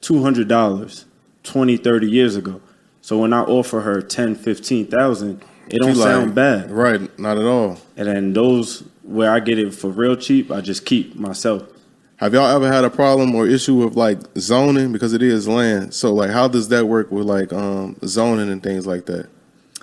[0.00, 1.04] two hundred dollars
[1.42, 2.60] 20, 30 years ago.
[3.00, 6.70] So when I offer her 10, 15,000, it don't She like- sound bad.
[6.70, 7.18] Right.
[7.18, 7.78] Not at all.
[7.96, 11.62] And then those where I get it for real cheap, I just keep myself.
[12.16, 15.94] Have y'all ever had a problem or issue with like zoning because it is land?
[15.94, 19.28] So like, how does that work with like um zoning and things like that?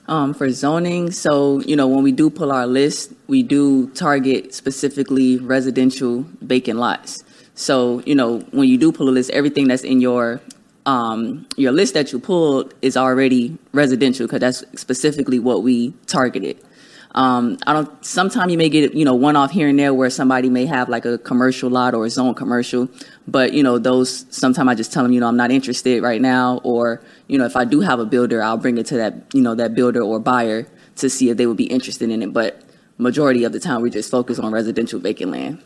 [0.07, 4.53] Um, for zoning, so you know when we do pull our list, we do target
[4.53, 7.23] specifically residential vacant lots.
[7.55, 10.41] So you know when you do pull a list, everything that's in your
[10.85, 16.59] um, your list that you pulled is already residential because that's specifically what we targeted.
[17.15, 18.05] Um, I don't.
[18.05, 20.89] Sometimes you may get you know one off here and there where somebody may have
[20.89, 22.89] like a commercial lot or a zone commercial,
[23.25, 24.25] but you know those.
[24.29, 27.45] Sometimes I just tell them you know I'm not interested right now, or you know
[27.45, 30.01] if I do have a builder, I'll bring it to that you know that builder
[30.01, 30.67] or buyer
[30.97, 32.33] to see if they would be interested in it.
[32.33, 32.61] But
[32.97, 35.63] majority of the time we just focus on residential vacant land.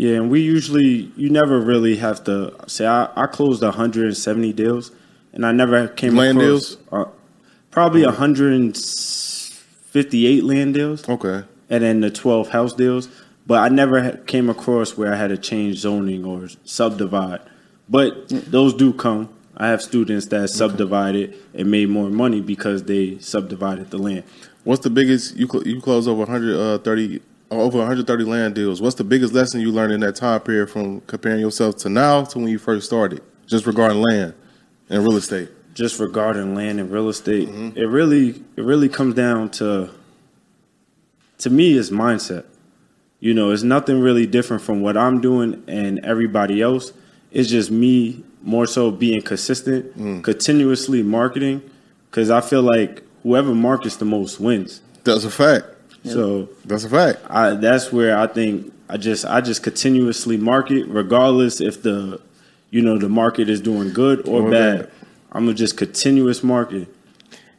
[0.00, 4.92] Yeah, and we usually you never really have to say I, I closed 170 deals,
[5.34, 6.78] and I never came Land across deals?
[6.90, 7.04] uh,
[7.70, 11.42] probably 158 land deals, Okay.
[11.68, 13.10] and then the 12 house deals.
[13.46, 17.42] But I never came across where I had to change zoning or subdivide.
[17.86, 19.28] But those do come.
[19.54, 24.24] I have students that subdivided and made more money because they subdivided the land.
[24.64, 28.80] What's the biggest you cl- you close over 130 over 130 land deals?
[28.80, 32.24] What's the biggest lesson you learned in that time period from comparing yourself to now
[32.24, 34.34] to when you first started, just regarding land
[34.88, 35.48] and real estate?
[35.74, 37.76] just regarding land and real estate, mm-hmm.
[37.76, 39.90] it really it really comes down to
[41.38, 42.44] to me is mindset.
[43.20, 46.92] You know, it's nothing really different from what I'm doing and everybody else.
[47.30, 50.24] It's just me more so being consistent, mm.
[50.24, 51.62] continuously marketing,
[52.10, 54.80] because I feel like whoever markets the most wins.
[55.04, 55.66] That's a fact.
[56.04, 57.20] So That's a fact.
[57.28, 62.20] I, that's where I think I just I just continuously market, regardless if the
[62.70, 64.78] you know the market is doing good or, Or bad.
[64.80, 64.90] bad.
[65.32, 66.88] I'm gonna just continuous market.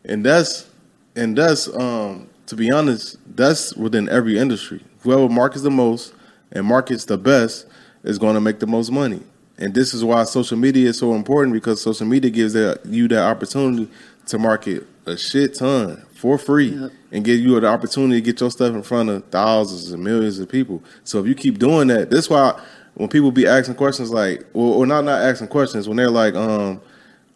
[0.06, 0.68] and that's
[1.16, 6.14] and that's um to be honest that's within every industry whoever markets the most
[6.52, 7.66] and markets the best
[8.04, 9.22] is going to make the most money
[9.58, 13.08] and this is why social media is so important because social media gives that you
[13.08, 13.88] that opportunity
[14.26, 16.92] to market a shit ton for free Yep.
[17.12, 20.38] and give you the opportunity to get your stuff in front of thousands and millions
[20.38, 22.60] of people so if you keep doing that that's why
[22.94, 26.36] when people be asking questions like or, or not not asking questions when they're like
[26.36, 26.80] um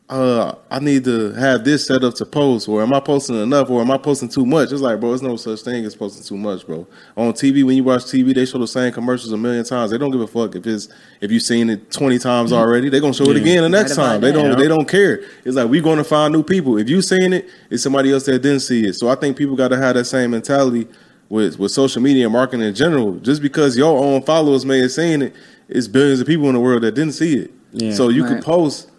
[0.08, 3.72] uh, I need to have this set up to post, or am I posting enough,
[3.72, 4.72] or am I posting too much?
[4.72, 6.86] It's like, bro, there's no such thing as posting too much, bro.
[7.18, 9.90] On TV, when you watch TV, they show the same commercials a million times.
[9.90, 10.90] They don't give a fuck if it's
[11.22, 12.90] if you've seen it twenty times already.
[12.90, 14.22] They're gonna show it again the next time.
[14.22, 14.56] They don't.
[14.60, 15.24] They don't care.
[15.44, 16.78] It's like we're gonna find new people.
[16.78, 18.94] If you've seen it, it's somebody else that didn't see it.
[18.94, 20.88] So I think people got to have that same mentality
[21.30, 23.16] with with social media and marketing in general.
[23.16, 25.36] Just because your own followers may have seen it,
[25.68, 27.52] it's billions of people in the world that didn't see it.
[27.74, 27.92] Yeah.
[27.94, 28.34] So you Right.
[28.34, 28.92] can post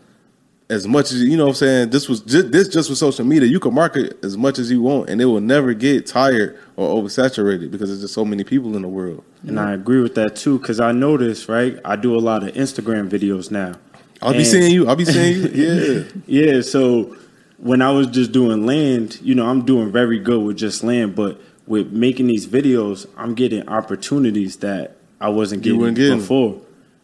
[0.69, 3.25] as much as you know what I'm saying this was just, this just with social
[3.25, 6.59] media you can market as much as you want and it will never get tired
[6.77, 10.17] or oversaturated because there's just so many people in the world And I agree with
[10.17, 11.79] that too, because I notice, right?
[11.85, 13.75] I do a lot of Instagram videos now.
[14.21, 17.17] I'll be seeing you I'll be seeing you yeah Yeah, so
[17.59, 21.15] when I was just doing land, you know, I'm doing very good with just land,
[21.15, 26.19] but with making these videos, I'm getting opportunities that I wasn't getting, getting.
[26.19, 26.61] before,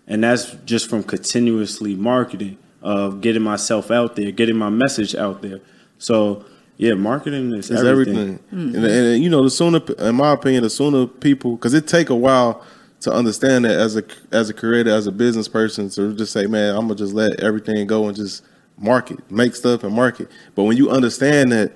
[0.07, 5.43] and that's just from continuously marketing, of getting myself out there, getting my message out
[5.43, 5.61] there.
[5.99, 6.45] So
[6.77, 8.17] yeah, marketing is It's everything.
[8.17, 8.39] everything.
[8.53, 8.77] Mm-hmm.
[8.77, 12.11] And, and, you know, the sooner, in my opinion, the sooner people, because it take
[12.11, 12.65] a while
[13.01, 16.47] to understand that as a as a creator, as a business person, to just say,
[16.47, 18.45] man, I'm gonna just let everything go and just
[18.79, 20.31] market, make stuff and market.
[20.55, 21.73] But when you understand that,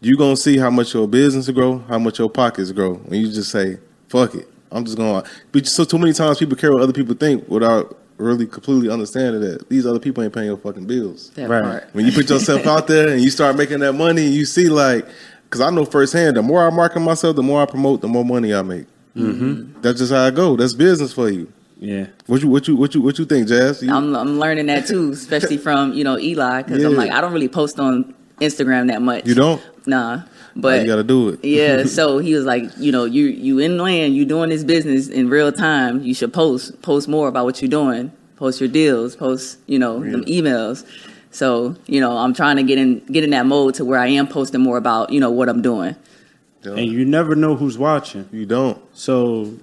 [0.00, 2.94] you gonna see how much your business grow, how much your pockets grow.
[2.94, 5.24] When you just say, fuck it, I'm just gonna.
[5.52, 9.40] But so too many times people care what other people think without really completely understanding
[9.42, 11.62] that these other people ain't paying your fucking bills That Right.
[11.62, 11.88] part.
[11.92, 15.06] when you put yourself out there and you start making that money, you see like,
[15.44, 18.24] because I know firsthand, the more I market myself, the more I promote, the more
[18.24, 18.86] money I make.
[19.16, 19.80] Mm-hmm.
[19.82, 20.56] That's just how I go.
[20.56, 21.52] That's business for you.
[21.78, 22.06] Yeah.
[22.26, 23.82] What you what you what you what you think, Jazz?
[23.82, 27.20] You- I'm I'm learning that too, especially from you know Eli, because I'm like I
[27.20, 29.26] don't really post on Instagram that much.
[29.26, 29.62] you don't?
[29.86, 30.22] Nah,
[30.56, 31.44] But but you got to do it.
[31.44, 31.84] yeah.
[31.86, 35.28] So he was like, you know, you you in land, you doing this business in
[35.28, 36.02] real time.
[36.02, 38.10] You should post post more about what you're doing.
[38.36, 39.16] Post your deals.
[39.16, 40.86] Post you know them emails.
[41.30, 44.08] So you know, I'm trying to get in get in that mode to where I
[44.08, 45.94] am posting more about you know what I'm doing.
[46.64, 48.28] And you never know who's watching.
[48.32, 48.82] You don't.
[48.96, 49.54] So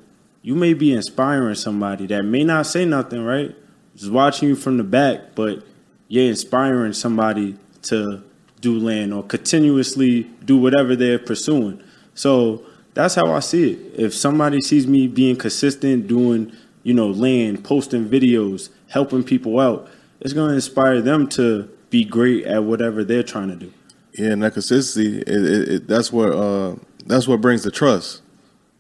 [0.44, 3.56] you may be inspiring somebody that may not say nothing, right?
[3.96, 5.64] Just watching you from the back, but
[6.08, 8.24] you're inspiring somebody to
[8.64, 11.84] do land or continuously do whatever they're pursuing.
[12.16, 14.00] So that's how I see it.
[14.00, 19.90] If somebody sees me being consistent, doing, you know, land, posting videos, helping people out,
[20.22, 23.74] it's going to inspire them to be great at whatever they're trying to do.
[24.14, 28.22] Yeah, and that consistency, it, it, it, that's what uh, that's what brings the trust.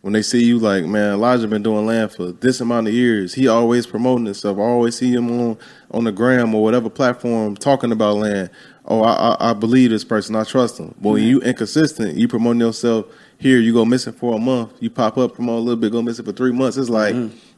[0.01, 3.33] When they see you, like man, Elijah been doing land for this amount of years.
[3.33, 4.57] He always promoting himself.
[4.57, 5.57] I always see him on
[5.91, 8.49] on the gram or whatever platform talking about land.
[8.85, 10.35] Oh, I I, I believe this person.
[10.35, 10.93] I trust them.
[11.01, 13.05] But when you inconsistent, you promoting yourself.
[13.37, 14.71] Here, you go missing for a month.
[14.79, 16.77] You pop up, promote a little bit, go missing for three months.
[16.77, 17.13] It's like,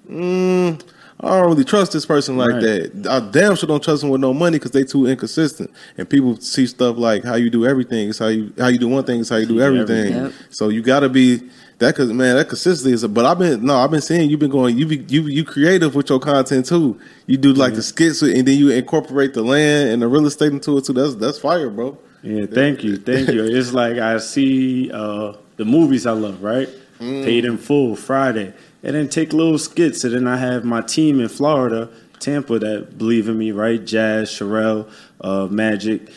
[0.10, 0.82] mm,
[1.20, 2.62] I don't really trust this person like Right.
[2.62, 3.08] that.
[3.10, 5.72] I damn sure don't trust them with no money because they too inconsistent.
[5.98, 8.88] And people see stuff like how you do everything it's how you how you do
[8.88, 10.14] one thing it's how you do everything.
[10.14, 10.34] Yep.
[10.50, 11.42] So you got to be
[11.80, 13.04] that because man that consistency is.
[13.04, 15.44] A, but I've been no, I've been seeing you've been going you be you you
[15.44, 17.00] creative with your content too.
[17.28, 20.52] You do like the skits and then you incorporate the land and the real estate
[20.52, 20.94] into it too.
[20.94, 21.98] That's that's fire, bro.
[22.24, 23.44] Yeah, thank you, thank you.
[23.44, 26.68] It's like I see uh, the movies I love, right?
[26.98, 31.20] Paid in full Friday, and then take little skits, and then I have my team
[31.20, 33.84] in Florida, Tampa, that believe in me, right?
[33.84, 34.90] Jazz, Sherelle,
[35.22, 36.10] uh, Magic.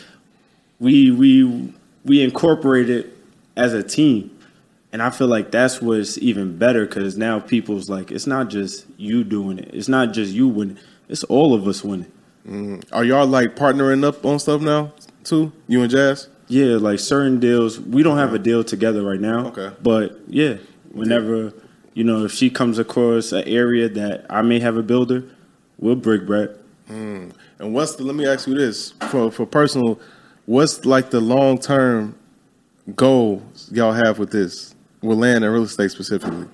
[0.79, 1.73] We we
[2.05, 3.15] we incorporate it
[3.55, 4.35] as a team,
[4.91, 8.85] and I feel like that's what's even better because now people's like it's not just
[8.97, 12.11] you doing it, it's not just you winning, it's all of us winning.
[12.47, 12.83] Mm.
[12.91, 15.51] Are y'all like partnering up on stuff now too?
[15.67, 16.29] You and Jazz?
[16.47, 18.43] Yeah, like certain deals, we don't have a mm-hmm.
[18.43, 19.47] deal together right now.
[19.47, 19.71] Okay.
[19.81, 20.57] But yeah,
[20.91, 21.53] whenever
[21.93, 25.25] you know, if she comes across an area that I may have a builder,
[25.77, 26.57] we'll break bread.
[26.89, 27.33] Mm.
[27.59, 28.03] And what's the?
[28.03, 29.99] Let me ask you this for for personal.
[30.45, 32.15] What's like the long term
[32.95, 36.47] goal y'all have with this with land and real estate specifically?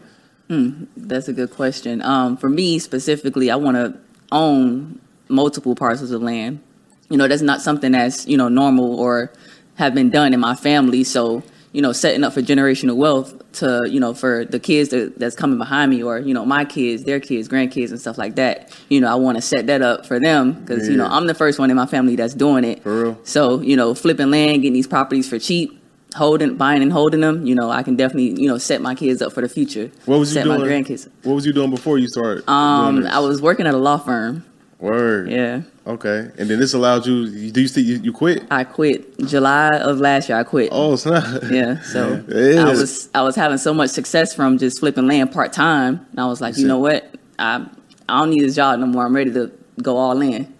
[0.95, 2.01] That's a good question.
[2.01, 3.97] Um, for me specifically, I want to
[4.31, 6.61] own multiple parcels of land.
[7.09, 9.31] You know, that's not something that's you know normal or
[9.75, 11.03] have been done in my family.
[11.03, 11.43] So
[11.75, 15.35] you know, setting up for generational wealth to you know for the kids that, that's
[15.35, 18.71] coming behind me or you know my kids, their kids, grandkids, and stuff like that.
[18.89, 21.33] You know, I want to set that up for them because you know I'm the
[21.33, 22.81] first one in my family that's doing it.
[22.81, 23.19] For real?
[23.23, 25.81] So you know, flipping land, getting these properties for cheap.
[26.15, 29.21] Holding, buying, and holding them, you know, I can definitely, you know, set my kids
[29.21, 29.91] up for the future.
[30.05, 30.61] What was you set doing?
[30.61, 31.09] my grandkids.
[31.23, 32.49] What was you doing before you started?
[32.49, 33.05] Um.
[33.07, 34.45] I was working at a law firm.
[34.79, 35.29] word.
[35.29, 37.25] Yeah, Okay, and then this allowed you.
[37.25, 38.43] you do you see you, you quit?
[38.49, 40.37] I quit July of last year.
[40.39, 40.69] I quit.
[40.71, 41.23] Oh, it's not.
[41.51, 42.23] Yeah, so.
[42.33, 46.19] I was I was having so much success from just flipping land part time, and
[46.19, 47.65] I was like, You you know what, I
[48.07, 49.05] I don't need this job no more.
[49.05, 49.51] I'm ready to
[49.81, 50.53] go all in.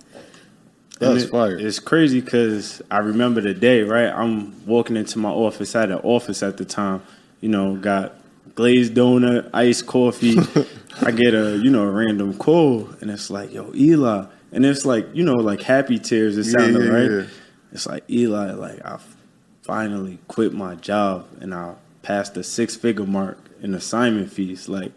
[0.99, 1.57] That's it- fire.
[1.57, 4.07] It's crazy because I remember the day, right?
[4.09, 5.75] I'm walking into my office.
[5.75, 7.01] I had an office at the time.
[7.41, 8.13] You know, got
[8.55, 10.37] glazed donut, iced coffee.
[11.01, 14.85] I get a you know a random call, and it's like, "Yo, Eli," and it's
[14.85, 16.37] like you know like happy tears.
[16.37, 17.11] It sounded yeah, right.
[17.11, 17.27] yeah.
[17.73, 18.99] It's like Eli, like I
[19.63, 24.69] finally quit my job and I passed the six figure mark in assignment fees.
[24.69, 24.93] Like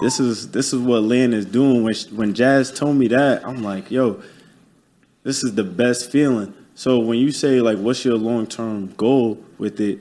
[0.00, 1.84] this is this is what Lynn is doing.
[1.84, 4.20] When when Jazz told me that, I'm like, yo,
[5.28, 6.54] this is the best feeling.
[6.74, 9.98] So when you say like, what's your long term goal with it?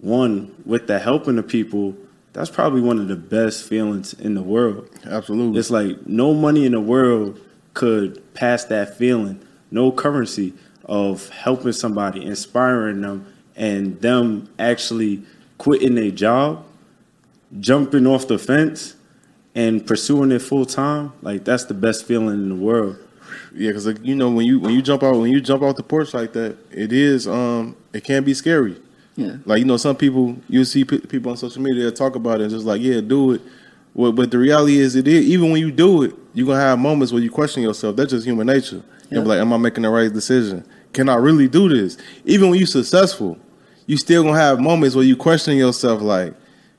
[0.00, 1.96] One, with the helping the people,
[2.34, 4.90] that's probably one of the best feelings in the world.
[5.06, 5.58] Absolutely.
[5.58, 7.40] It's like no money in the world
[7.72, 9.40] could pass that feeling.
[9.70, 10.52] No currency
[10.84, 13.26] of helping somebody, inspiring them,
[13.56, 15.22] and them actually
[15.56, 16.66] quitting a job,
[17.60, 18.94] jumping off the fence,
[19.54, 22.98] and pursuing it full time, like that's the best feeling in the world.
[23.54, 25.76] Yeah, because like, you know when you when you jump out when you jump off
[25.76, 28.76] the porch like that, it is um it can be scary.
[29.16, 29.36] Yeah.
[29.44, 32.40] Like you know, some people you see p- people on social media that talk about
[32.40, 33.42] it, and just like yeah, do it.
[33.94, 36.78] Well, but the reality is, it is even when you do it, you're gonna have
[36.80, 37.94] moments where you question yourself.
[37.94, 38.82] That's just human nature.
[39.10, 39.28] You're Yeah.
[39.28, 40.64] like, am I making the right decision?
[40.92, 41.96] Can I really do this?
[42.24, 43.38] Even when you're successful,
[43.86, 46.34] you still gonna have moments where you question yourself, like,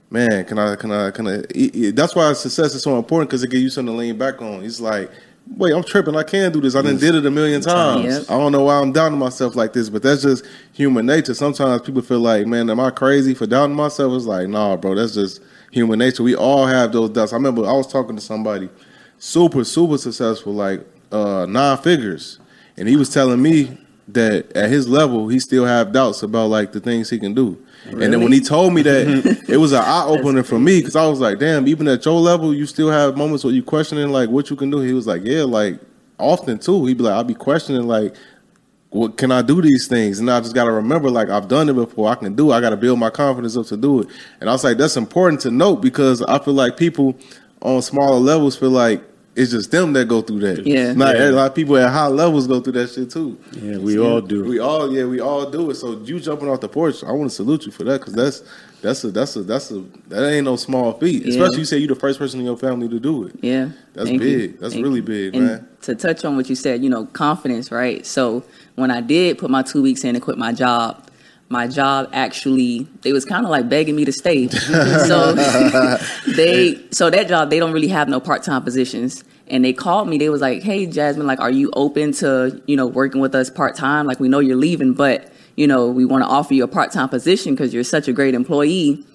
[0.10, 1.34] man, can I, can I, can I?
[1.51, 4.18] it- it- that's why success is so important because it gives you something to lean
[4.18, 4.64] back on.
[4.66, 5.10] It's like,
[5.47, 6.15] wait, I'm tripping.
[6.15, 6.75] I can do this.
[6.75, 8.05] I done did it a million times.
[8.05, 8.23] Yep.
[8.29, 11.33] I don't know why I'm doubting myself like this, but that's just human nature.
[11.33, 14.13] Sometimes people feel like, man, am I crazy for doubting myself?
[14.13, 15.41] It's like, nah, bro, that's just
[15.71, 16.23] human nature.
[16.23, 17.33] We all have those doubts.
[17.33, 18.69] I remember I was talking to somebody
[19.17, 22.39] super, super successful, like uh, nine figures,
[22.77, 23.77] and he was telling me
[24.09, 27.57] that at his level, he still have doubts about like the things he can do.
[27.88, 30.95] And then when he told me that, it was an eye opener for me because
[30.95, 34.09] I was like, damn, even at your level, you still have moments where you questioning
[34.09, 34.79] like what you can do.
[34.79, 35.79] He was like, yeah, like
[36.17, 36.86] often too.
[36.86, 38.15] He'd be like, I'll be questioning like
[38.95, 40.19] what can I do these things?
[40.19, 42.09] And I just gotta remember, like I've done it before.
[42.09, 42.51] I can do.
[42.51, 42.55] it.
[42.55, 44.07] I gotta build my confidence up to do it.
[44.39, 47.17] And I was like, that's important to note because I feel like people
[47.61, 49.03] on smaller levels feel like
[49.36, 50.65] it's just them that go through that.
[50.65, 50.93] Yeah.
[50.93, 51.29] not Yeah.
[51.29, 53.38] a lot of people at high levels go through that shit too.
[53.51, 54.45] Yeah, we all do.
[54.45, 55.75] We all, yeah, we all do it.
[55.75, 58.43] So you jumping off the porch, I want to salute you for that because that's
[58.81, 61.23] that's a that's a that's a that ain't no small feat.
[61.25, 61.31] Yeah.
[61.33, 63.36] Especially you say you the first person in your family to do it.
[63.41, 63.69] Yeah.
[63.93, 64.38] That's Thank you.
[64.38, 64.59] big.
[64.59, 65.03] That's Thank really you.
[65.03, 65.67] big, And man.
[65.81, 68.05] To touch on what you said, you know, confidence, right?
[68.05, 68.43] So
[68.75, 71.05] when I did put my two weeks in and quit my job,
[71.49, 74.47] my job actually they was kind of like begging me to stay.
[74.49, 75.33] so
[76.35, 79.23] they so that job they don't really have no part time positions.
[79.47, 80.17] And they called me.
[80.17, 83.49] They was like, "Hey, Jasmine, like, are you open to you know working with us
[83.49, 84.07] part time?
[84.07, 86.91] Like, we know you're leaving, but you know we want to offer you a part
[86.91, 89.05] time position because you're such a great employee,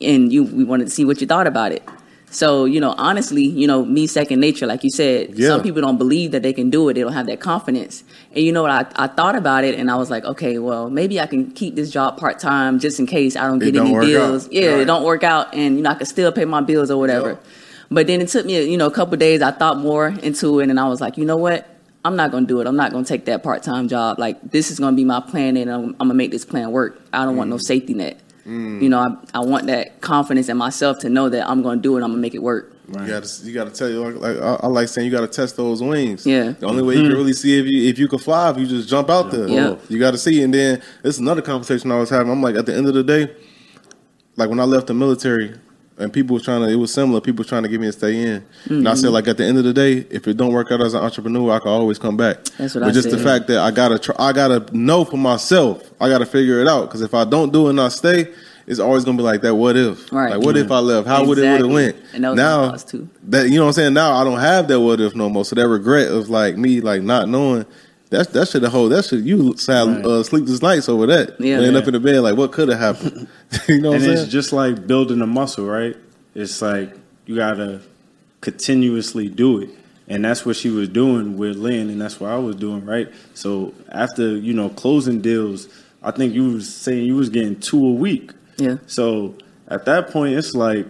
[0.00, 1.88] and you we wanted to see what you thought about it."
[2.30, 5.48] So, you know, honestly, you know, me second nature, like you said, Yeah.
[5.48, 6.94] some people don't believe that they can do it.
[6.94, 8.04] They don't have that confidence.
[8.34, 8.70] And you know what?
[8.70, 11.74] I, I thought about it and I was like, okay, well, maybe I can keep
[11.74, 14.46] this job part time just in case I don't It get don't any bills.
[14.46, 14.52] out.
[14.52, 14.80] Yeah, Right.
[14.80, 17.30] it don't work out and, you know, I can still pay my bills or whatever.
[17.30, 17.36] Yeah.
[17.90, 19.40] But then it took me, you know, a couple days.
[19.40, 21.66] I thought more into it and I was like, you know what?
[22.04, 22.66] I'm not going to do it.
[22.66, 24.18] I'm not going to take that part time job.
[24.18, 26.44] Like, this is going to be my plan and I'm, I'm going to make this
[26.44, 27.00] plan work.
[27.12, 27.62] I don't want no mm.
[27.62, 28.20] safety net.
[28.48, 28.82] Mm.
[28.82, 31.82] You know, I, I want that confidence in myself to know that I'm going to
[31.82, 32.00] do it.
[32.02, 32.72] I'm going to make it work.
[32.88, 35.58] You gotta, you gotta tell you like, like I, I like saying you gotta test
[35.58, 36.24] those wings.
[36.24, 36.52] Yeah.
[36.52, 37.18] The only way you can mm-hmm.
[37.18, 39.46] really see if you if you can fly, if you just jump out there.
[39.46, 39.76] Yeah.
[39.90, 40.42] You gotta see.
[40.42, 42.32] And then it's another conversation I was having.
[42.32, 43.36] I'm like, at the end of the day,
[44.36, 45.54] like when I left the military,
[45.98, 47.20] and people was trying to, it was similar.
[47.20, 48.94] People was trying to get me to stay in, and I Mm-hmm.
[48.96, 51.02] said, like at the end of the day, if it don't work out as an
[51.02, 52.44] entrepreneur, I can always come back.
[52.56, 55.16] That's what but I just the fact that I gotta, try, I gotta know for
[55.16, 55.90] myself.
[56.00, 58.32] I gotta figure it out because if I don't do it and I stay.
[58.70, 59.54] It's always gonna be like that.
[59.54, 60.12] What if?
[60.12, 60.34] Right.
[60.36, 61.08] Like, what if I left?
[61.08, 61.96] How would it would have went?
[62.12, 63.08] And that was now, too.
[63.28, 63.94] that you know what I'm saying.
[63.94, 65.46] Now I don't have that what if no more.
[65.46, 67.64] So that regret of like me like not knowing
[68.10, 70.04] that that should have hold that should you sad Right.
[70.04, 71.40] uh, sleepless nights over that.
[71.40, 71.58] Yeah.
[71.58, 71.78] laying Yeah.
[71.80, 73.28] up in the bed like what could have happened.
[73.68, 74.30] you know what and I'm it's saying?
[74.30, 75.96] just like building a muscle, right?
[76.34, 76.94] It's like
[77.26, 77.80] you gotta
[78.40, 79.70] continuously do it,
[80.06, 83.08] and that's what she was doing with Lynn, and that's what I was doing, right?
[83.34, 85.68] So after you know closing deals,
[86.02, 88.32] I think you was saying you was getting two a week.
[88.56, 88.76] Yeah.
[88.86, 89.34] So
[89.68, 90.86] at that point, it's like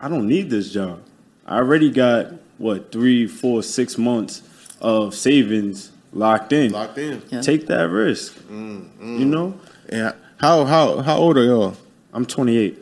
[0.00, 1.00] I don't need this job.
[1.46, 4.42] I already got what three, four, six months
[4.80, 6.72] of savings locked in.
[6.72, 7.22] Locked in.
[7.30, 7.40] Yeah.
[7.40, 8.34] Take that risk.
[8.50, 9.54] Mm, You know,
[9.90, 10.12] Yeah.
[10.38, 11.74] how how how old are y'all?
[12.12, 12.78] I'm 28.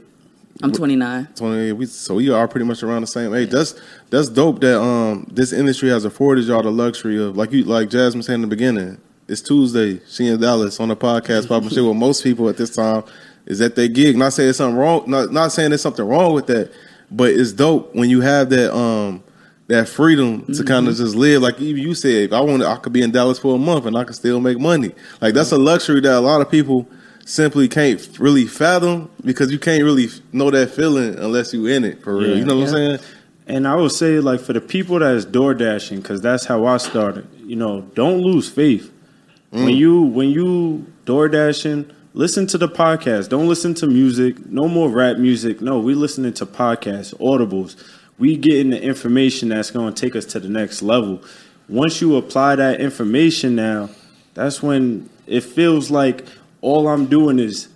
[0.63, 1.29] I'm 29.
[1.37, 1.73] Twenty.
[1.73, 3.51] We so we are pretty much around the same age.
[3.51, 3.75] That's
[4.11, 4.61] that's dope.
[4.61, 8.35] That um this industry has afforded y'all the luxury of like you like Jasmine said
[8.35, 8.99] in the beginning.
[9.27, 10.01] It's Tuesday.
[10.09, 11.49] She in Dallas on the podcast.
[11.49, 13.05] Popping shit with most people at this time
[13.47, 14.19] is at their gig.
[14.19, 15.05] Not saying it's something wrong.
[15.07, 16.71] Not not saying there's something wrong with that,
[17.11, 19.23] but it's dope when you have that um
[19.71, 21.05] that freedom to kind of mm-hmm.
[21.05, 21.43] just live.
[21.43, 23.97] Like even you said, I want I could be in Dallas for a month and
[23.97, 24.93] I could still make money.
[25.21, 26.89] Like that's a luxury that a lot of people
[27.25, 32.03] simply can't really fathom because you can't really know that feeling unless you in it
[32.03, 32.31] for real.
[32.31, 32.37] Yeah.
[32.37, 32.99] You know what I'm saying?
[33.47, 36.67] And I would say, like, for the people that is door dashing, because that's how
[36.67, 37.27] I started.
[37.39, 38.93] You know, don't lose faith
[39.51, 39.77] when mm.
[39.77, 41.91] you when you door dashing.
[42.13, 43.29] Listen to the podcast.
[43.29, 44.45] Don't listen to music.
[44.47, 45.61] No more rap music.
[45.61, 47.77] No, we listening to podcasts, audibles.
[48.21, 51.23] We getting the information that's going to take us to the next level.
[51.69, 53.91] Once you apply that information, now
[54.35, 56.25] that's when it feels like
[56.61, 57.69] all I'm doing is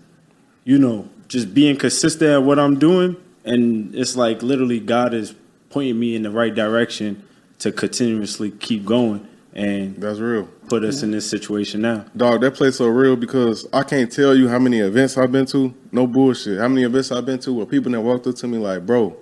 [0.64, 3.16] you know, just being consistent at what I'm doing.
[3.44, 5.34] And it's like literally God is
[5.70, 7.22] pointing me in the right direction
[7.58, 9.26] to continuously keep going.
[9.52, 10.48] and That's real.
[10.68, 12.06] put us in this situation now.
[12.16, 15.46] Dog, that place so real because I can't tell you how many events I've been
[15.46, 15.74] to.
[15.92, 16.58] No bullshit.
[16.58, 19.16] How many events I've been to where people that walked up to me like, bro,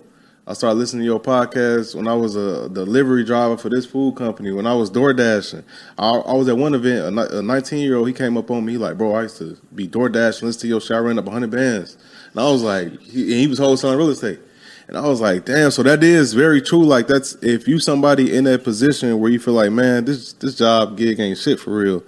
[0.44, 4.16] I started listening to your podcast when I was a delivery driver for this food
[4.16, 4.50] company.
[4.50, 5.62] When I was door dashing,
[5.96, 7.16] I, I was at one event.
[7.16, 9.86] A 19 year old he came up on me like, bro, I used to be
[9.86, 11.96] door dashing, listen to your show, I ran up 100 bands,
[12.32, 14.40] and I was like, he, he was wholesaling real estate.
[14.88, 16.84] And I was like, damn, so that is very true.
[16.84, 20.56] Like that's if you somebody in that position where you feel like, man, this this
[20.56, 22.02] job gig ain't shit for real.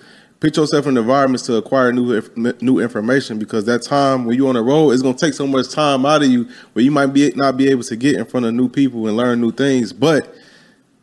[0.44, 2.20] Put yourself in environments to acquire new
[2.60, 5.70] new information because that time when you're on the road is gonna take so much
[5.70, 8.44] time out of you where you might be not be able to get in front
[8.44, 9.94] of new people and learn new things.
[9.94, 10.34] But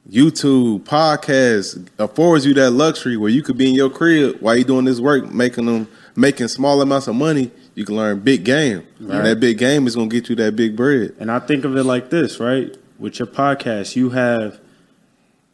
[0.08, 4.64] YouTube podcast affords you that luxury where you could be in your crib while you're
[4.64, 7.50] doing this work, making them making small amounts of money.
[7.74, 10.76] You can learn big game, and that big game is gonna get you that big
[10.76, 11.16] bread.
[11.20, 12.78] And I think of it like this, right?
[13.00, 14.60] With your podcast, you have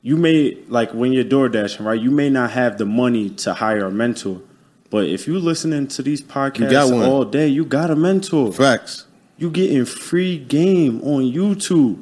[0.08, 1.99] you may like when you're door dashing, right?
[1.99, 4.39] You may not have the money to hire a mentor.
[4.89, 7.03] But if you're listening to these podcasts got one.
[7.03, 8.53] all day, you got a mentor.
[8.53, 9.05] Facts.
[9.38, 12.01] You getting free game on YouTube.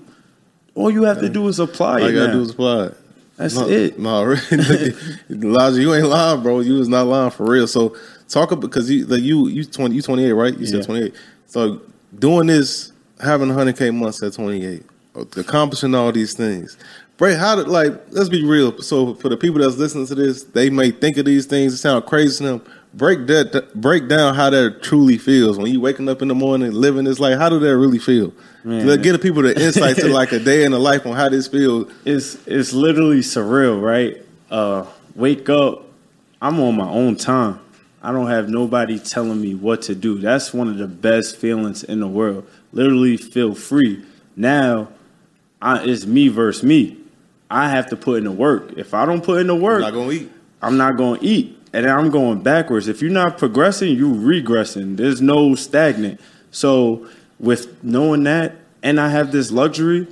[0.75, 2.33] All you have to do is apply All you gotta now.
[2.33, 2.97] do is apply it.
[3.37, 3.97] That's no, it.
[3.97, 4.93] No, really,
[5.31, 6.59] Elijah, you ain't lying, bro.
[6.59, 7.65] You was not lying for real.
[7.65, 7.95] So
[8.29, 10.53] talk about because you like you you twenty you twenty eight, right?
[10.53, 10.71] You Yeah.
[10.73, 11.15] said twenty eight.
[11.47, 11.81] So
[12.19, 14.83] doing this, having hundred k months at twenty eight,
[15.15, 16.77] accomplishing all these things.
[17.17, 17.93] Bray, how did like?
[18.11, 18.81] Let's be real.
[18.81, 21.73] So for the people that's listening to this, they may think of these things.
[21.73, 22.61] It sound crazy to them.
[22.93, 23.71] Break that.
[23.73, 27.19] Break down how that truly feels when you waking up in the morning, living this
[27.19, 27.37] life.
[27.37, 28.33] How do that really feel?
[28.65, 28.85] Man.
[29.01, 31.47] Give the people the insight to like a day in the life on how this
[31.47, 31.91] feels.
[32.03, 34.21] it's it's literally surreal, right?
[34.51, 34.85] Uh,
[35.15, 35.85] wake up,
[36.41, 37.59] I'm on my own time.
[38.01, 40.19] I don't have nobody telling me what to do.
[40.19, 42.45] That's one of the best feelings in the world.
[42.71, 44.03] Literally feel free.
[44.35, 44.89] Now,
[45.61, 46.97] I, it's me versus me.
[47.49, 48.73] I have to put in the work.
[48.77, 50.31] If I don't put in the work, I'm Not gonna eat.
[50.61, 51.59] I'm not going to eat.
[51.73, 52.87] And I'm going backwards.
[52.87, 54.97] If you're not progressing, you're regressing.
[54.97, 56.19] There's no stagnant.
[56.49, 57.07] So
[57.39, 60.07] with knowing that, and I have this luxury,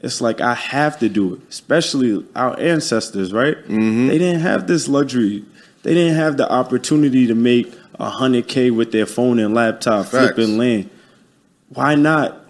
[0.00, 1.40] it's like I have to do it.
[1.48, 3.56] Especially our ancestors, right?
[3.56, 4.08] Mm-hmm.
[4.08, 5.44] They didn't have this luxury.
[5.82, 10.06] They didn't have the opportunity to make a hundred K with their phone and laptop
[10.06, 10.34] Facts.
[10.34, 10.90] flipping land.
[11.70, 12.44] Why not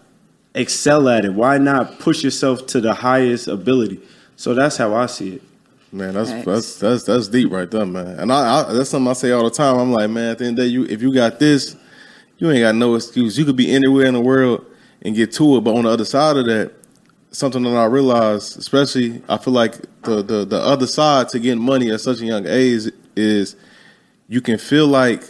[0.54, 1.32] excel at it?
[1.32, 4.00] Why not push yourself to the highest ability?
[4.38, 5.42] So that's how I see it.
[5.90, 6.44] Man, that's Facts.
[6.46, 8.20] that's that's that's deep right there, man.
[8.20, 9.76] And I, I that's something I say all the time.
[9.78, 11.74] I'm like, man, at the end of the day, you if you got this,
[12.38, 13.36] you ain't got no excuse.
[13.36, 14.64] You could be anywhere in the world
[15.02, 15.62] and get to it.
[15.62, 16.72] But on the other side of that,
[17.32, 21.62] something that I realized, especially I feel like the the the other side to getting
[21.62, 23.56] money at such a young age is
[24.28, 25.24] you can feel like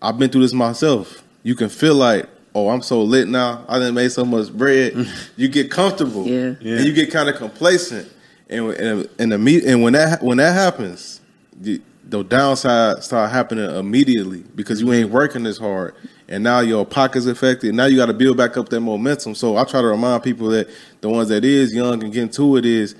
[0.00, 1.24] I've been through this myself.
[1.42, 3.64] You can feel like, oh, I'm so lit now.
[3.68, 4.94] I didn't make so much bread.
[5.36, 6.54] you get comfortable, Yeah.
[6.60, 6.76] Yeah.
[6.76, 8.12] and you get kind of complacent.
[8.48, 11.20] And and and, the and when that when that happens,
[11.58, 15.94] the, the downside start happening immediately because you ain't working as hard,
[16.28, 17.74] and now your pocket's affected.
[17.74, 19.34] Now you got to build back up that momentum.
[19.34, 20.68] So I try to remind people that
[21.00, 22.94] the ones that is young and getting to it is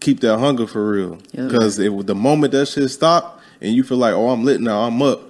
[0.00, 1.18] keep that hunger for real.
[1.32, 4.80] Because it the moment that shit stop and you feel like, oh, I'm lit now,
[4.80, 5.22] I'm up.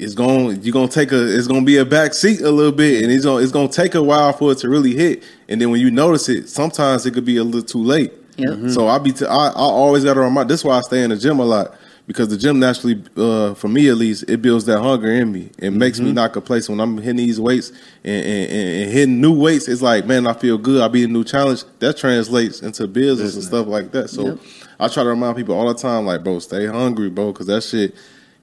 [0.00, 3.02] It's going you're gonna take a it's gonna be a back seat a little bit
[3.02, 5.24] and it's gonna it's gonna take a while for it to really hit.
[5.48, 8.12] And then when you notice it, sometimes it could be a little too late.
[8.38, 8.70] Yep.
[8.70, 10.48] So I be t- I, I always got to remind.
[10.48, 11.74] This is why I stay in the gym a lot
[12.06, 15.50] because the gym naturally, uh, for me at least, it builds that hunger in me.
[15.58, 17.70] It makes me not complacent when I'm hitting these weights
[18.02, 19.68] and, and, and, hitting new weights.
[19.68, 20.80] It's like man, I feel good.
[20.82, 21.64] I be a new challenge.
[21.80, 24.08] That translates into business and stuff like that.
[24.08, 24.38] So Yep.
[24.80, 27.62] I try to remind people all the time, like bro, stay hungry, bro, because that
[27.62, 27.94] shit.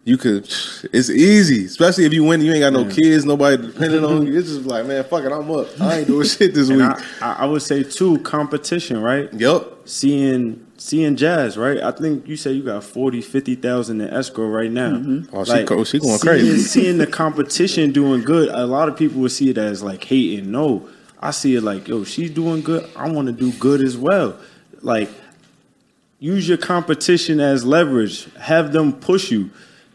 [0.07, 0.43] You could,
[0.93, 2.39] it's easy, especially if you win.
[2.39, 4.37] You ain't got no kids, nobody depending on you.
[4.37, 5.65] It's just like, man, fuck it, I'm up.
[5.81, 6.87] I ain't doing shit this And week.
[7.23, 9.33] I, I I would say too, competition, right?
[9.33, 9.74] Yep.
[9.85, 11.77] Seeing seeing jazz, right?
[11.81, 15.01] I think you say you got 40, 50,000 in escrow right now.
[15.31, 16.57] Oh, she go- she going seeing, crazy.
[16.59, 20.51] Seeing the competition doing good, a lot of people would see it as like hating.
[20.51, 20.87] No,
[21.21, 22.89] I see it like, yo, she's doing good.
[22.95, 24.35] I want to do good as well.
[24.81, 25.09] Like,
[26.19, 28.27] use your competition as leverage.
[28.35, 29.49] Have them push you,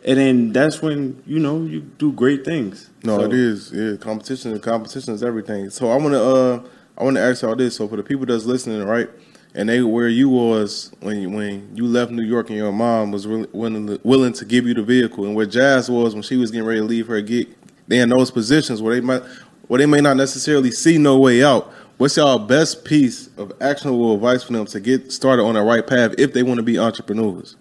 [0.05, 2.91] and then that's when you know you do great things.
[3.03, 3.73] No, So- it is.
[3.73, 4.59] Yeah, competition.
[4.61, 5.71] Competition is everything.
[5.71, 6.23] So I want to.
[6.23, 6.61] Uh,
[6.97, 7.77] I want to ask y'all this.
[7.77, 9.09] So for the people that's listening, right,
[9.55, 13.11] and they where you was when you, when you left New York and your mom
[13.11, 16.23] was really willing to, willing to give you the vehicle, and where Jazz was when
[16.23, 17.49] she was getting ready to leave her gig,
[17.89, 19.23] they in those positions where they might,
[19.67, 21.73] where they may not necessarily see no way out.
[21.99, 25.87] What's y'all best piece of actionable advice for them to get started on the right
[25.87, 27.57] path if they want to be entrepreneurs?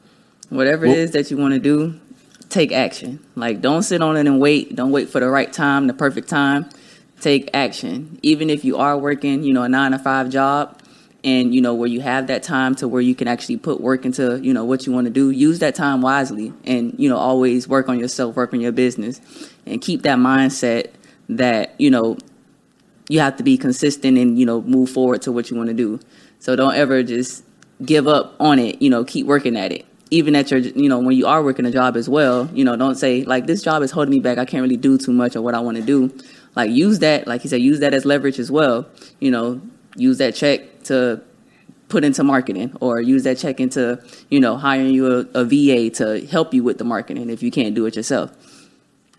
[0.50, 1.96] Whatever Well- it is that you want to do,
[2.50, 3.20] take action.
[3.36, 4.76] Like, don't sit on it and wait.
[4.76, 6.68] Don't wait for the right time, the perfect time.
[7.20, 8.18] Take action.
[8.22, 10.79] Even if you are working, you know, a nine to five job,
[11.24, 14.06] and you know where you have that time to where you can actually put work
[14.06, 17.18] into you know what you want to do use that time wisely and you know
[17.18, 19.20] always work on yourself work on your business
[19.66, 20.92] and keep that mindset
[21.30, 22.18] that you know
[23.10, 25.74] you have to be consistent and you know move forward to what you want to
[25.74, 26.00] do.
[26.40, 27.44] So don't ever just
[27.84, 29.86] give up on it you know keep working at it.
[30.12, 32.76] Even at your you know when you are working a job as well you know
[32.76, 34.38] don't say like this job is holding me back.
[34.38, 36.12] I can't really do too much of what i want to do.
[36.56, 38.88] Like use that like you said use that as leverage as well
[39.20, 39.62] you know
[39.96, 41.22] use that check to
[41.88, 45.90] put into marketing or use that check into you know hiring you a, a va
[45.90, 48.32] to help you with the marketing if you can't do it yourself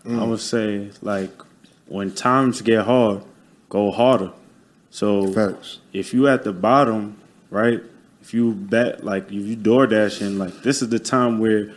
[0.09, 1.29] I would say like
[1.87, 3.23] when times get hard,
[3.69, 4.31] go harder.
[4.89, 5.79] So Facts.
[5.93, 7.19] if you at the bottom,
[7.49, 7.81] right?
[8.21, 11.73] If you bet like if you door dashing, like this is the time where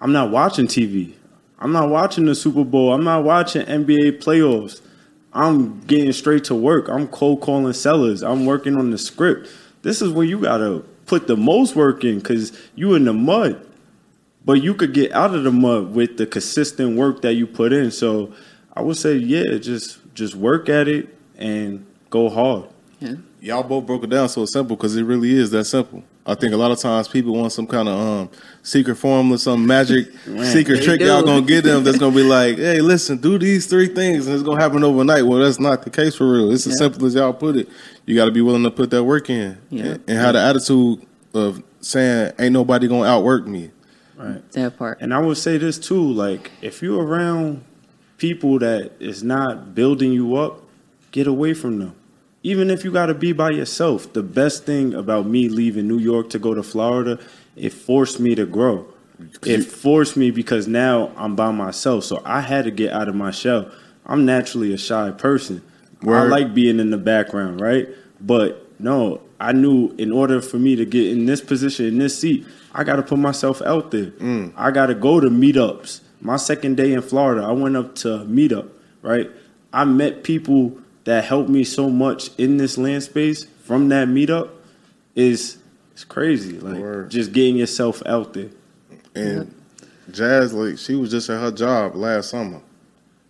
[0.00, 1.14] I'm not watching TV.
[1.58, 2.92] I'm not watching the Super Bowl.
[2.92, 4.80] I'm not watching NBA playoffs.
[5.34, 6.88] I'm getting straight to work.
[6.88, 8.22] I'm cold calling sellers.
[8.22, 9.48] I'm working on the script.
[9.82, 13.64] This is where you gotta put the most work in because you in the mud
[14.44, 17.72] but you could get out of the mud with the consistent work that you put
[17.72, 17.90] in.
[17.90, 18.32] So
[18.74, 22.66] I would say, yeah, just just work at it and go hard.
[23.00, 26.02] yeah Y'all both broke it down so simple because it really is that simple.
[26.26, 28.30] I think a lot of times people want some kind of um,
[28.62, 30.06] secret formula, some magic
[30.44, 31.06] secret trick do.
[31.06, 34.34] y'all gonna get them that's gonna be like, hey, listen, do these three things and
[34.34, 35.26] it's gonna happen overnight.
[35.26, 36.50] Well, that's not the case for real.
[36.50, 37.68] It's as simple as y'all put it.
[38.06, 39.84] You got to be willing to put that work in Yeah.
[39.84, 43.70] and, and have the attitude of saying, ain't nobody gonna outwork me.
[44.16, 44.48] Right.
[44.52, 47.64] that part And I would say this too, like if you're around
[48.16, 50.62] people that is not building you up,
[51.10, 51.94] get away from them.
[52.44, 54.12] Even if you got to be by yourself.
[54.12, 57.18] The best thing about me leaving New York to go to Florida,
[57.56, 58.86] it forced me to grow.
[59.42, 62.04] It forced me because now I'm by myself.
[62.04, 63.72] So I had to get out of my shell.
[64.04, 65.62] I'm naturally a shy person.
[66.06, 67.88] I like being in the background, right?
[68.20, 72.18] But no, I knew in order for me to get in this position, in this
[72.18, 74.10] seat, I got to put myself out there.
[74.10, 74.52] Mm.
[74.54, 76.00] I got to go to meetups.
[76.20, 78.68] My second day in Florida, I went up to meetup,
[79.00, 79.30] right?
[79.72, 84.50] I met people that helped me so much in this land space from that meetup
[85.14, 85.58] is
[85.92, 86.58] it's crazy.
[86.58, 87.10] Like Word.
[87.10, 88.50] just getting yourself out there.
[89.14, 89.54] And
[90.10, 92.60] Jazz, like she was just at her job last summer.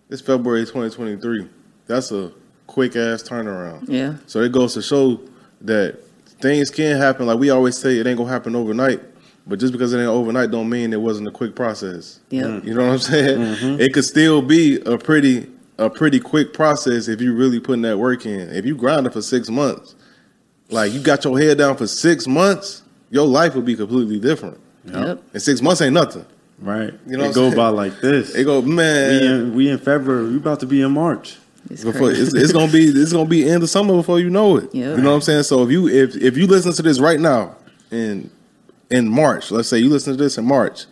[0.09, 1.49] It's February 2023.
[1.87, 2.33] That's a
[2.67, 3.85] quick ass turnaround.
[3.89, 5.21] yeah So it goes to show
[5.63, 5.99] that
[6.41, 7.27] things can happen.
[7.27, 9.01] Like we always say, it ain't gonna happen overnight.
[9.47, 12.21] But just because it ain't overnight, don't mean it wasn't a quick process.
[12.31, 13.39] yeah You know what I'm saying?
[13.39, 13.81] Mm-hmm.
[13.81, 17.99] It could still be a pretty a pretty quick process if you're really putting that
[17.99, 18.51] work in.
[18.51, 19.95] If you grinding for six months,
[20.71, 24.59] like you got your head down for six months, your life would be completely different.
[24.85, 26.27] yep And six months ain't nothing.
[26.59, 26.95] Right.
[27.07, 27.57] You know it go saying?
[27.57, 28.35] by like this.
[28.35, 29.23] It go, we man.
[29.23, 30.31] in we in February.
[30.31, 31.37] We about to be in March.
[31.69, 34.57] it's Before it's, it's gonna be it's gonna be end of summer before you know
[34.57, 34.73] it.
[34.73, 34.95] Yeah.
[34.95, 35.43] You know what I'm saying?
[35.45, 37.57] So if you if if you listen to this right now
[37.91, 38.31] in
[38.91, 40.87] in March, let's say you listen to this in March,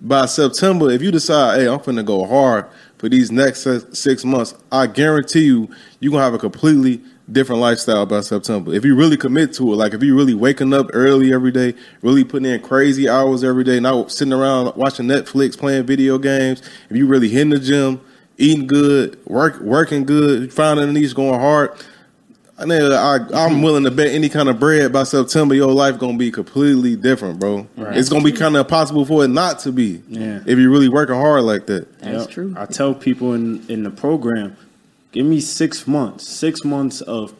[0.00, 2.66] by September, if you decide, hey, I'm finna go hard
[3.02, 7.00] for these next six months, I guarantee you, you're gonna have a completely
[7.32, 8.72] different lifestyle by September.
[8.72, 11.74] If you really commit to it, like if you really waking up early every day,
[12.02, 16.62] really putting in crazy hours every day, not sitting around watching Netflix, playing video games,
[16.90, 18.00] if you really hitting the gym,
[18.38, 21.72] eating good, work working good, finding a niche, going hard.
[22.58, 25.98] I, know, I I'm willing to bet any kind of bread by September, your life
[25.98, 27.66] gonna be completely different, bro.
[27.76, 30.02] It's gonna be kind of impossible for it not to be.
[30.08, 30.40] Yeah.
[30.46, 31.98] If you're really working hard like that.
[32.00, 32.30] That's Yep.
[32.30, 32.54] true.
[32.56, 34.56] I tell people in in the program,
[35.12, 37.32] give me six months, six months of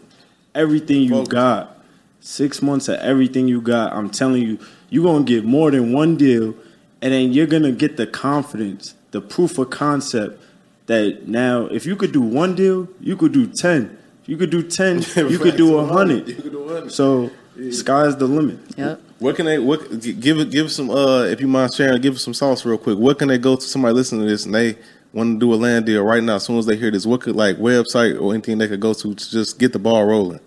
[0.54, 1.28] everything you Focus.
[1.28, 1.78] got,
[2.20, 3.92] six months of everything you got.
[3.92, 4.58] I'm telling you,
[4.90, 6.54] you're gonna get more than one deal,
[7.02, 10.42] and then you're gonna get the confidence, the proof of concept
[10.86, 13.98] that now, if you could do one deal, you could do ten.
[14.22, 16.28] If you could do ten, you could do a hundred.
[16.28, 16.92] You could do a hundred.
[16.92, 17.30] So,
[17.70, 18.58] sky's the limit.
[18.76, 19.00] Yep.
[19.18, 19.58] What can they?
[19.58, 20.50] What give it?
[20.50, 20.90] Give some.
[20.90, 22.98] Uh, if you mind sharing, give us some sauce real quick.
[22.98, 23.62] What can they go to?
[23.62, 24.76] Somebody listening to this and they
[25.12, 26.36] want to do a land deal right now.
[26.36, 28.94] As soon as they hear this, what could like website or anything they could go
[28.94, 30.40] to to just get the ball rolling?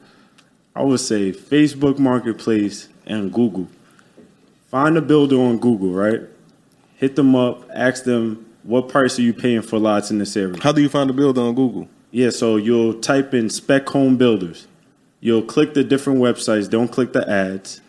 [0.76, 3.68] I would say Facebook Marketplace and Google.
[4.68, 6.22] Find a builder on Google, right?
[6.98, 10.58] Hit them up, ask them what price are you paying for lots in this area.
[10.62, 11.88] How do you find a builder on Google?
[12.16, 14.68] Yeah, so you'll type in spec home builders.
[15.20, 17.82] You'll click the different websites, don't click the ads.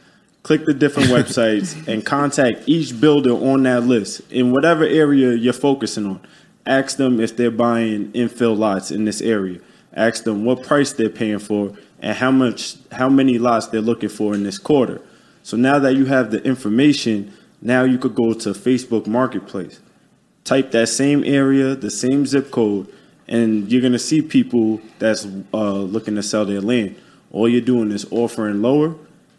[0.43, 5.53] Click the different websites and contact each builder on that list in whatever area you're
[5.53, 6.21] focusing on.
[6.67, 9.61] Ask them if they're buying infill lots in this area.
[9.93, 14.09] Ask them what price they're paying for and how much how many lots they're looking
[14.09, 15.01] for in this quarter.
[15.45, 19.79] So now that you have the information, now you could go to Facebook Marketplace
[20.43, 22.89] type that same area, the same zip code,
[23.29, 26.97] and you're gonna see people that's uh, looking to sell their land.
[27.31, 28.95] All you're doing is offering lower,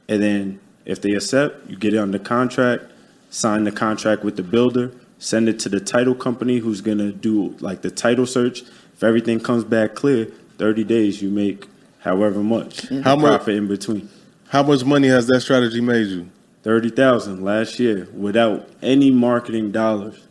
[0.08, 2.84] and then if they accept, you get it under contract,
[3.30, 7.56] sign the contract with the builder, send it to the title company who's gonna do
[7.60, 8.62] like the title search.
[8.96, 10.26] If everything comes back clear,
[10.58, 11.68] 30 days you make
[12.00, 12.88] however much.
[13.04, 14.10] How much- profit in between?
[14.50, 16.30] How much money has that strategy made you?
[16.64, 20.27] Thirty thousand last year without any marketing dollars.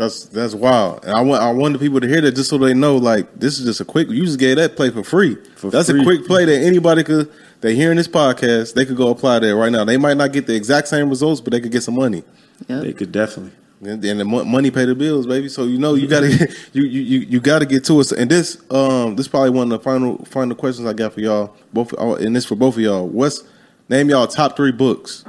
[0.00, 1.04] That's that's wild.
[1.04, 3.38] And I want I want the people to hear that just so they know like
[3.38, 5.34] this is just a quick you just gave that play for free.
[5.56, 6.00] For that's free.
[6.00, 7.30] a quick play that anybody could
[7.60, 9.84] they hearing this podcast, they could go apply there right now.
[9.84, 12.24] They might not get the exact same results, but they could get some money.
[12.66, 12.82] Yep.
[12.82, 13.52] They could definitely.
[13.82, 15.50] And, and the money pay the bills, baby.
[15.50, 16.28] So you know you gotta
[16.72, 18.10] you you you, you gotta get to us.
[18.10, 21.54] And this um this probably one of the final final questions I got for y'all.
[21.74, 23.06] Both uh, and this for both of y'all.
[23.06, 23.44] What's
[23.90, 25.26] name y'all top three books?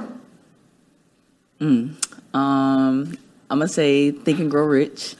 [2.33, 3.17] Um,
[3.51, 5.15] I'm gonna say Think and Grow Rich.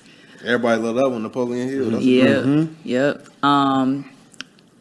[0.46, 1.92] Everybody love that one, Napoleon Hill.
[1.92, 2.70] That's Yep.
[2.86, 3.28] Yep.
[3.44, 4.10] Um,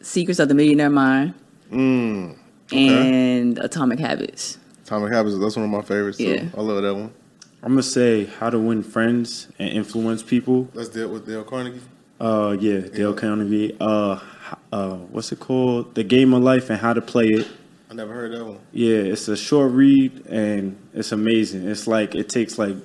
[0.01, 1.33] Secrets of the Millionaire Mind
[1.69, 2.37] Mm,
[2.71, 4.57] and Atomic Habits.
[4.85, 5.37] Atomic Habits.
[5.37, 6.17] That's one of my favorites.
[6.17, 6.23] Too.
[6.23, 6.45] Yeah.
[6.57, 7.11] I love that one.
[7.61, 10.69] I'm gonna say how to win friends and influence people.
[10.73, 11.81] Let's deal with Dale Carnegie.
[12.21, 13.75] Uh, yeah, Dale Carnegie.
[13.81, 14.17] Uh,
[14.71, 15.93] uh, what's it called?
[15.95, 17.47] The Game of Life and How to Play It.
[17.89, 18.59] I never heard that one.
[18.71, 21.67] Yeah, it's a short read and it's amazing.
[21.67, 22.77] It's like it takes like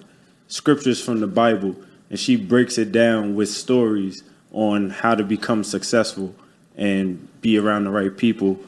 [0.48, 1.76] scriptures from the Bible
[2.10, 4.22] and she breaks it down with stories
[4.52, 6.34] on how to become successful
[6.76, 8.58] and be around the right people.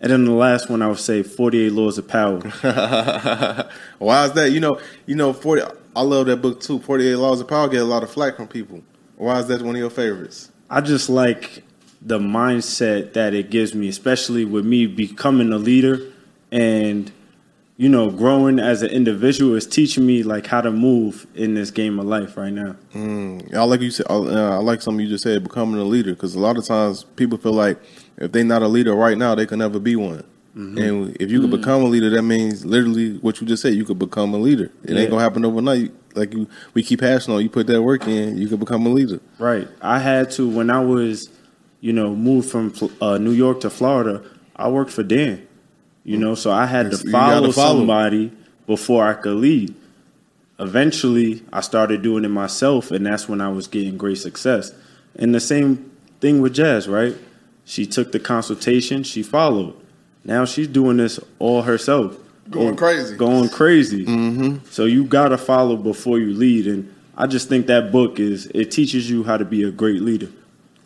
[0.00, 2.40] And then the last one I would say 48 Laws of Power.
[3.98, 4.50] Why is that?
[4.52, 5.62] You know, you know, forty.
[5.94, 6.78] I love that book too.
[6.80, 8.82] Forty Eight Laws of Power get a lot of flack from people.
[9.16, 10.50] Why is that one of your favorites?
[10.68, 11.64] I just like
[12.02, 16.12] the mindset that it gives me, especially with me becoming a leader
[16.52, 17.10] and
[17.78, 21.70] you know growing as an individual is teaching me like how to move in this
[21.70, 22.74] game of life right now.
[22.94, 24.06] I like you said.
[24.08, 25.42] Uh, I like something you just said.
[25.42, 27.78] Becoming a leader, because a lot of times people feel like
[28.16, 30.24] if they're not a leader right now, they can never be one.
[30.54, 33.74] And if you could become a leader, that means literally what you just said.
[33.74, 34.72] You could become a leader.
[34.84, 35.00] It Yeah.
[35.00, 35.92] ain't gonna happen overnight.
[36.14, 37.42] Like you, we keep hashing on.
[37.42, 39.20] You put that work in, you could become a leader.
[39.38, 39.68] Right.
[39.82, 41.28] I had to when I was,
[41.82, 42.72] you know, moved from
[43.02, 44.22] uh, New York to Florida.
[44.56, 45.46] I worked for Dan.
[46.06, 47.78] You know, so I had to follow, follow.
[47.80, 48.30] somebody
[48.66, 49.74] before I could lead.
[50.58, 54.72] Eventually, I started doing it myself, and that's when I was getting great success.
[55.16, 55.90] And the same
[56.20, 57.14] thing with Jazz, right?
[57.64, 59.74] She took the consultation, she followed.
[60.24, 62.16] Now she's doing this all herself,
[62.50, 63.16] Going crazy.
[63.16, 64.06] going crazy.
[64.06, 64.66] Mm-hmm.
[64.70, 68.70] So you gotta follow before you lead, and I just think that book is it
[68.70, 70.28] teaches you how to be a great leader.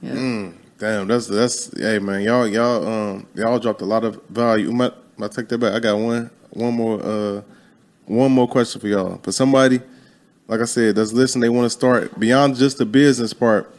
[0.03, 0.51] Yeah.
[0.79, 4.73] Damn, that's that's hey man, y'all y'all um y'all dropped a lot of value.
[4.73, 5.75] Might might take that back.
[5.75, 7.43] I got one one more uh
[8.07, 9.18] one more question for y'all.
[9.18, 9.81] For somebody,
[10.49, 13.73] like I said, that's listening, they want to start beyond just the business part.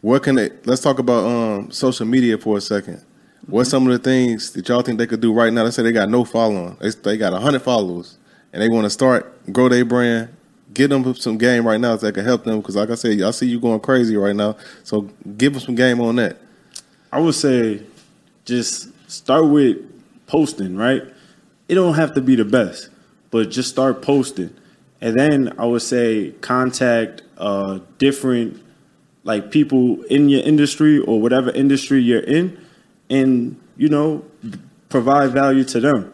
[0.00, 0.50] What can they?
[0.64, 3.04] Let's talk about um social media for a second.
[3.46, 5.64] What's some of the things that y'all think they could do right now?
[5.64, 6.76] Let's say they got no following.
[6.80, 8.16] They they got hundred followers
[8.52, 10.30] and they want to start grow their brand.
[10.72, 13.32] Get them some game right now that can help them because, like I said, I
[13.32, 14.56] see you going crazy right now.
[14.84, 15.02] So
[15.36, 16.38] give them some game on that.
[17.12, 17.82] I would say
[18.44, 19.89] just start with
[20.30, 21.02] posting, right?
[21.68, 22.88] It don't have to be the best,
[23.30, 24.54] but just start posting.
[25.00, 28.62] And then I would say contact uh, different
[29.24, 32.58] like people in your industry or whatever industry you're in
[33.10, 34.24] and you know
[34.88, 36.12] provide value to them.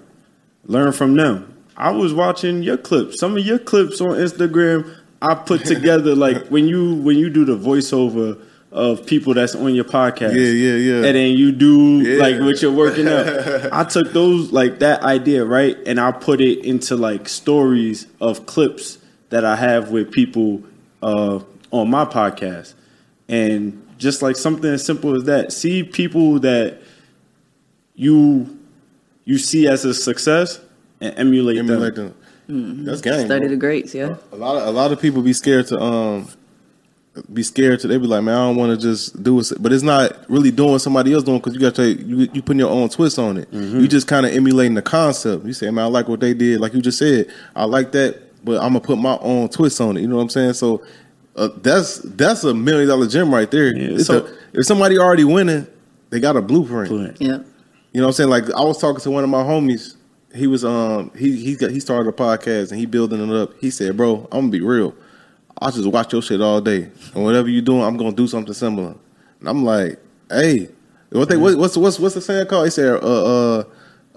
[0.64, 1.52] Learn from them.
[1.76, 3.20] I was watching your clips.
[3.20, 7.44] Some of your clips on Instagram I put together like when you when you do
[7.44, 8.40] the voiceover
[8.72, 10.34] of people that's on your podcast.
[10.34, 11.06] Yeah, yeah, yeah.
[11.06, 12.18] And then you do Yeah.
[12.20, 13.26] like what you're working out.
[13.72, 15.76] I took those like that idea, right?
[15.86, 18.98] And I put it into like stories of clips
[19.30, 20.62] that I have with people
[21.02, 21.40] uh
[21.70, 22.74] on my podcast.
[23.28, 26.80] And just like something as simple as that, see people that
[27.94, 28.58] you
[29.24, 30.60] you see as a success
[31.00, 32.14] and emulate, Emulate them.
[32.46, 32.84] them.
[32.84, 33.26] That's game.
[33.26, 33.48] Study bro.
[33.48, 34.16] the greats, yeah.
[34.32, 36.28] A lot of a lot of people be scared to um
[37.32, 39.72] be scared to they be like man I don't want to just do it but
[39.72, 42.70] it's not really doing somebody else doing because you got to you you putting your
[42.70, 45.88] own twist on it you just kind of emulating the concept you say man I
[45.88, 48.98] like what they did like you just said I like that but I'm gonna put
[48.98, 50.84] my own twist on it you know what I'm saying so
[51.36, 54.98] uh, that's that's a million dollar gem right there Yeah, It's so- a- if somebody
[54.98, 55.66] already winning
[56.10, 57.20] they got a blueprint Fluent.
[57.20, 57.38] Yeah.
[57.92, 58.30] you know what I'm saying?
[58.30, 59.94] Like I was talking to one of my homies.
[60.34, 63.52] He was um he he got he started a podcast and he building it up.
[63.60, 64.94] He said, "Bro, I'm gonna be real.
[65.60, 68.52] I just watch your shit all day, and whatever you doing, I'm gonna do something
[68.54, 68.94] similar."
[69.40, 69.98] And I'm like,
[70.30, 70.68] "Hey,
[71.10, 73.06] what they what, what's what's what's the saying called?" He said, "Uh
[73.58, 73.64] uh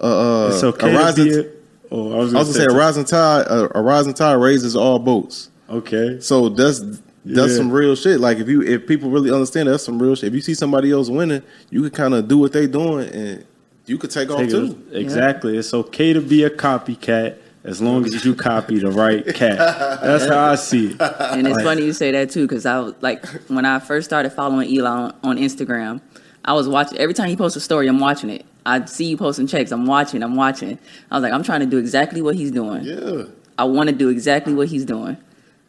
[0.00, 1.44] uh uh, It's okay a to rising, be a,
[1.90, 4.76] oh, I was I was gonna say a rising tide a, a rising tide raises
[4.76, 6.18] all boats." Okay.
[6.20, 6.80] So that's
[7.24, 7.56] that's Yeah.
[7.56, 8.20] some real shit.
[8.20, 10.28] Like if you if people really understand that, that's some real shit.
[10.28, 13.44] If you see somebody else winning, you can kind of do what they doing and
[13.86, 14.82] you could take off Take it- too.
[14.92, 15.56] Exactly.
[15.56, 19.58] It's okay to be a copycat as long as you copy the right cat.
[20.02, 21.00] That's how I see it.
[21.00, 24.30] And it's funny you say that too, because I was like, when I first started
[24.30, 26.00] following Elon on, on Instagram,
[26.44, 28.46] I was watching every time he posts a story, I'm watching it.
[28.64, 30.78] I see you posting checks, I'm watching, I'm watching.
[31.10, 32.82] I was like, I'm trying to do exactly what he's doing.
[32.84, 33.24] Yeah.
[33.58, 35.16] I want to do exactly what he's doing.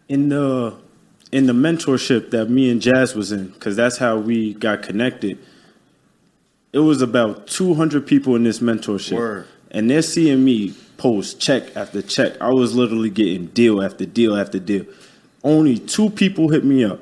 [0.07, 0.77] in the
[1.31, 5.39] in the mentorship that me and Jazz was in, because that's how we got connected.
[6.73, 9.47] It was about 200 people in this mentorship, Word.
[9.71, 12.39] and they're seeing me post check after check.
[12.39, 14.85] I was literally getting deal after deal after deal.
[15.43, 16.99] Only two people hit me up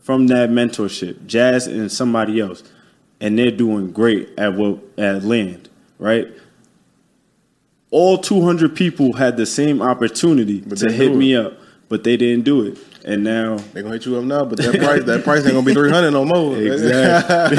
[0.00, 2.62] from that mentorship, Jazz and somebody else,
[3.20, 6.28] and they're doing great at what at land, right?
[7.90, 11.44] All 200 people had the same opportunity But to hit me it.
[11.44, 11.52] up,
[11.90, 12.78] but they didn't do it.
[13.04, 15.66] And now they're gonna hit you up now, but that price that price ain't gonna
[15.66, 16.56] be three hundred no more.
[16.72, 17.56] Exactly.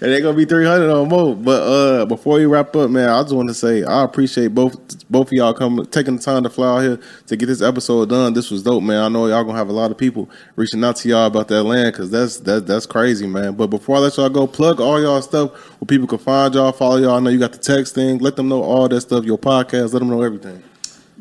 [0.00, 1.36] it ain't gonna be three hundred no more.
[1.36, 4.76] But uh, before we wrap up, man, I just want to say I appreciate both
[5.10, 8.08] both of y'all coming taking the time to fly out here to get this episode
[8.08, 8.32] done.
[8.32, 9.02] This was dope, man.
[9.02, 11.62] I know y'all gonna have a lot of people reaching out to y'all about that
[11.64, 13.54] land because that's that, that's crazy, man.
[13.56, 16.72] But before I let y'all go, plug all y'all stuff where people can find y'all,
[16.72, 17.16] follow y'all.
[17.16, 18.18] I know you got the text thing.
[18.18, 19.26] Let them know all that stuff.
[19.26, 19.92] Your podcast.
[19.92, 20.62] Let them know everything.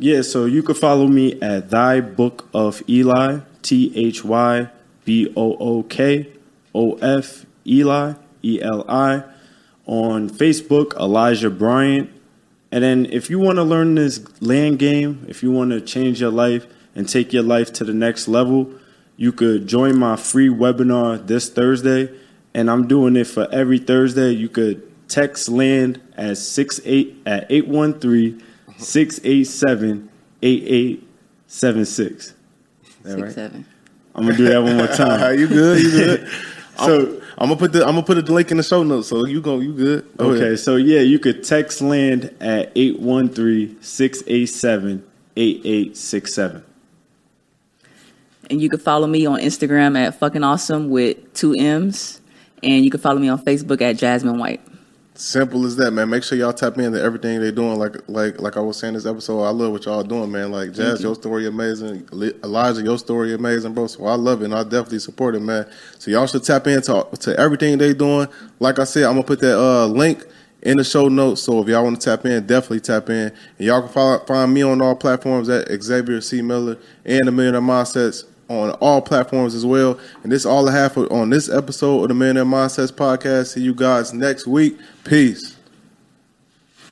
[0.02, 4.70] Yeah, so you can follow me at Thy Book of Eli, T H Y
[5.06, 6.32] B O O K
[6.74, 9.24] O F Eli, E L I,
[9.86, 12.10] on Facebook, Elijah Bryant.
[12.72, 16.22] And then if you want to learn this land game, if you want to change
[16.22, 18.72] your life and take your life to the next level,
[19.18, 22.14] you could join my free webinar this Thursday.
[22.54, 24.32] And I'm doing it for every Thursday.
[24.32, 28.44] You could text land at six eight at 813
[28.78, 30.10] 687
[30.42, 32.34] 8876.
[33.04, 33.32] That Six right?
[33.34, 33.66] seven.
[34.16, 35.40] I'm gonna do that one more time.
[35.40, 35.82] you good?
[35.84, 36.28] You good?
[36.80, 39.10] So I'm gonna put the I'm gonna put the link in the show notes.
[39.10, 39.60] So you go.
[39.60, 40.06] You good?
[40.16, 40.60] Go Okay, ahead.
[40.60, 42.74] so yeah, you could text land at
[45.36, 46.64] 813-687-8867.
[48.50, 52.22] And you can follow me on Instagram at fucking awesome with two M's.
[52.64, 54.62] And you can follow me on Facebook at Jasmine White.
[55.20, 56.10] Simple as that, man.
[56.10, 57.78] Make sure y'all tap into everything they're doing.
[57.78, 60.50] Like like like I was saying this episode, I love what y'all doing, man.
[60.50, 62.08] Like Jazz, your story amazing.
[62.42, 63.88] Elijah, your story amazing, bro.
[63.88, 65.70] So I love it, and I definitely support it, man.
[65.98, 68.30] So y'all should tap into to everything they doing.
[68.62, 70.26] Like I said, I'm gonna put that uh, link
[70.62, 71.44] in the show notes.
[71.44, 73.28] So if y'all want to tap in, definitely tap in.
[73.58, 77.32] And y'all can follow, find me on all platforms at Xavier C Miller and the
[77.34, 79.98] Millionaire Mindsets on all platforms as well.
[80.24, 83.54] And this is all I have for, on this episode of the Millionaire Mindsets podcast.
[83.54, 84.78] See you guys next week.
[85.04, 85.59] Peace.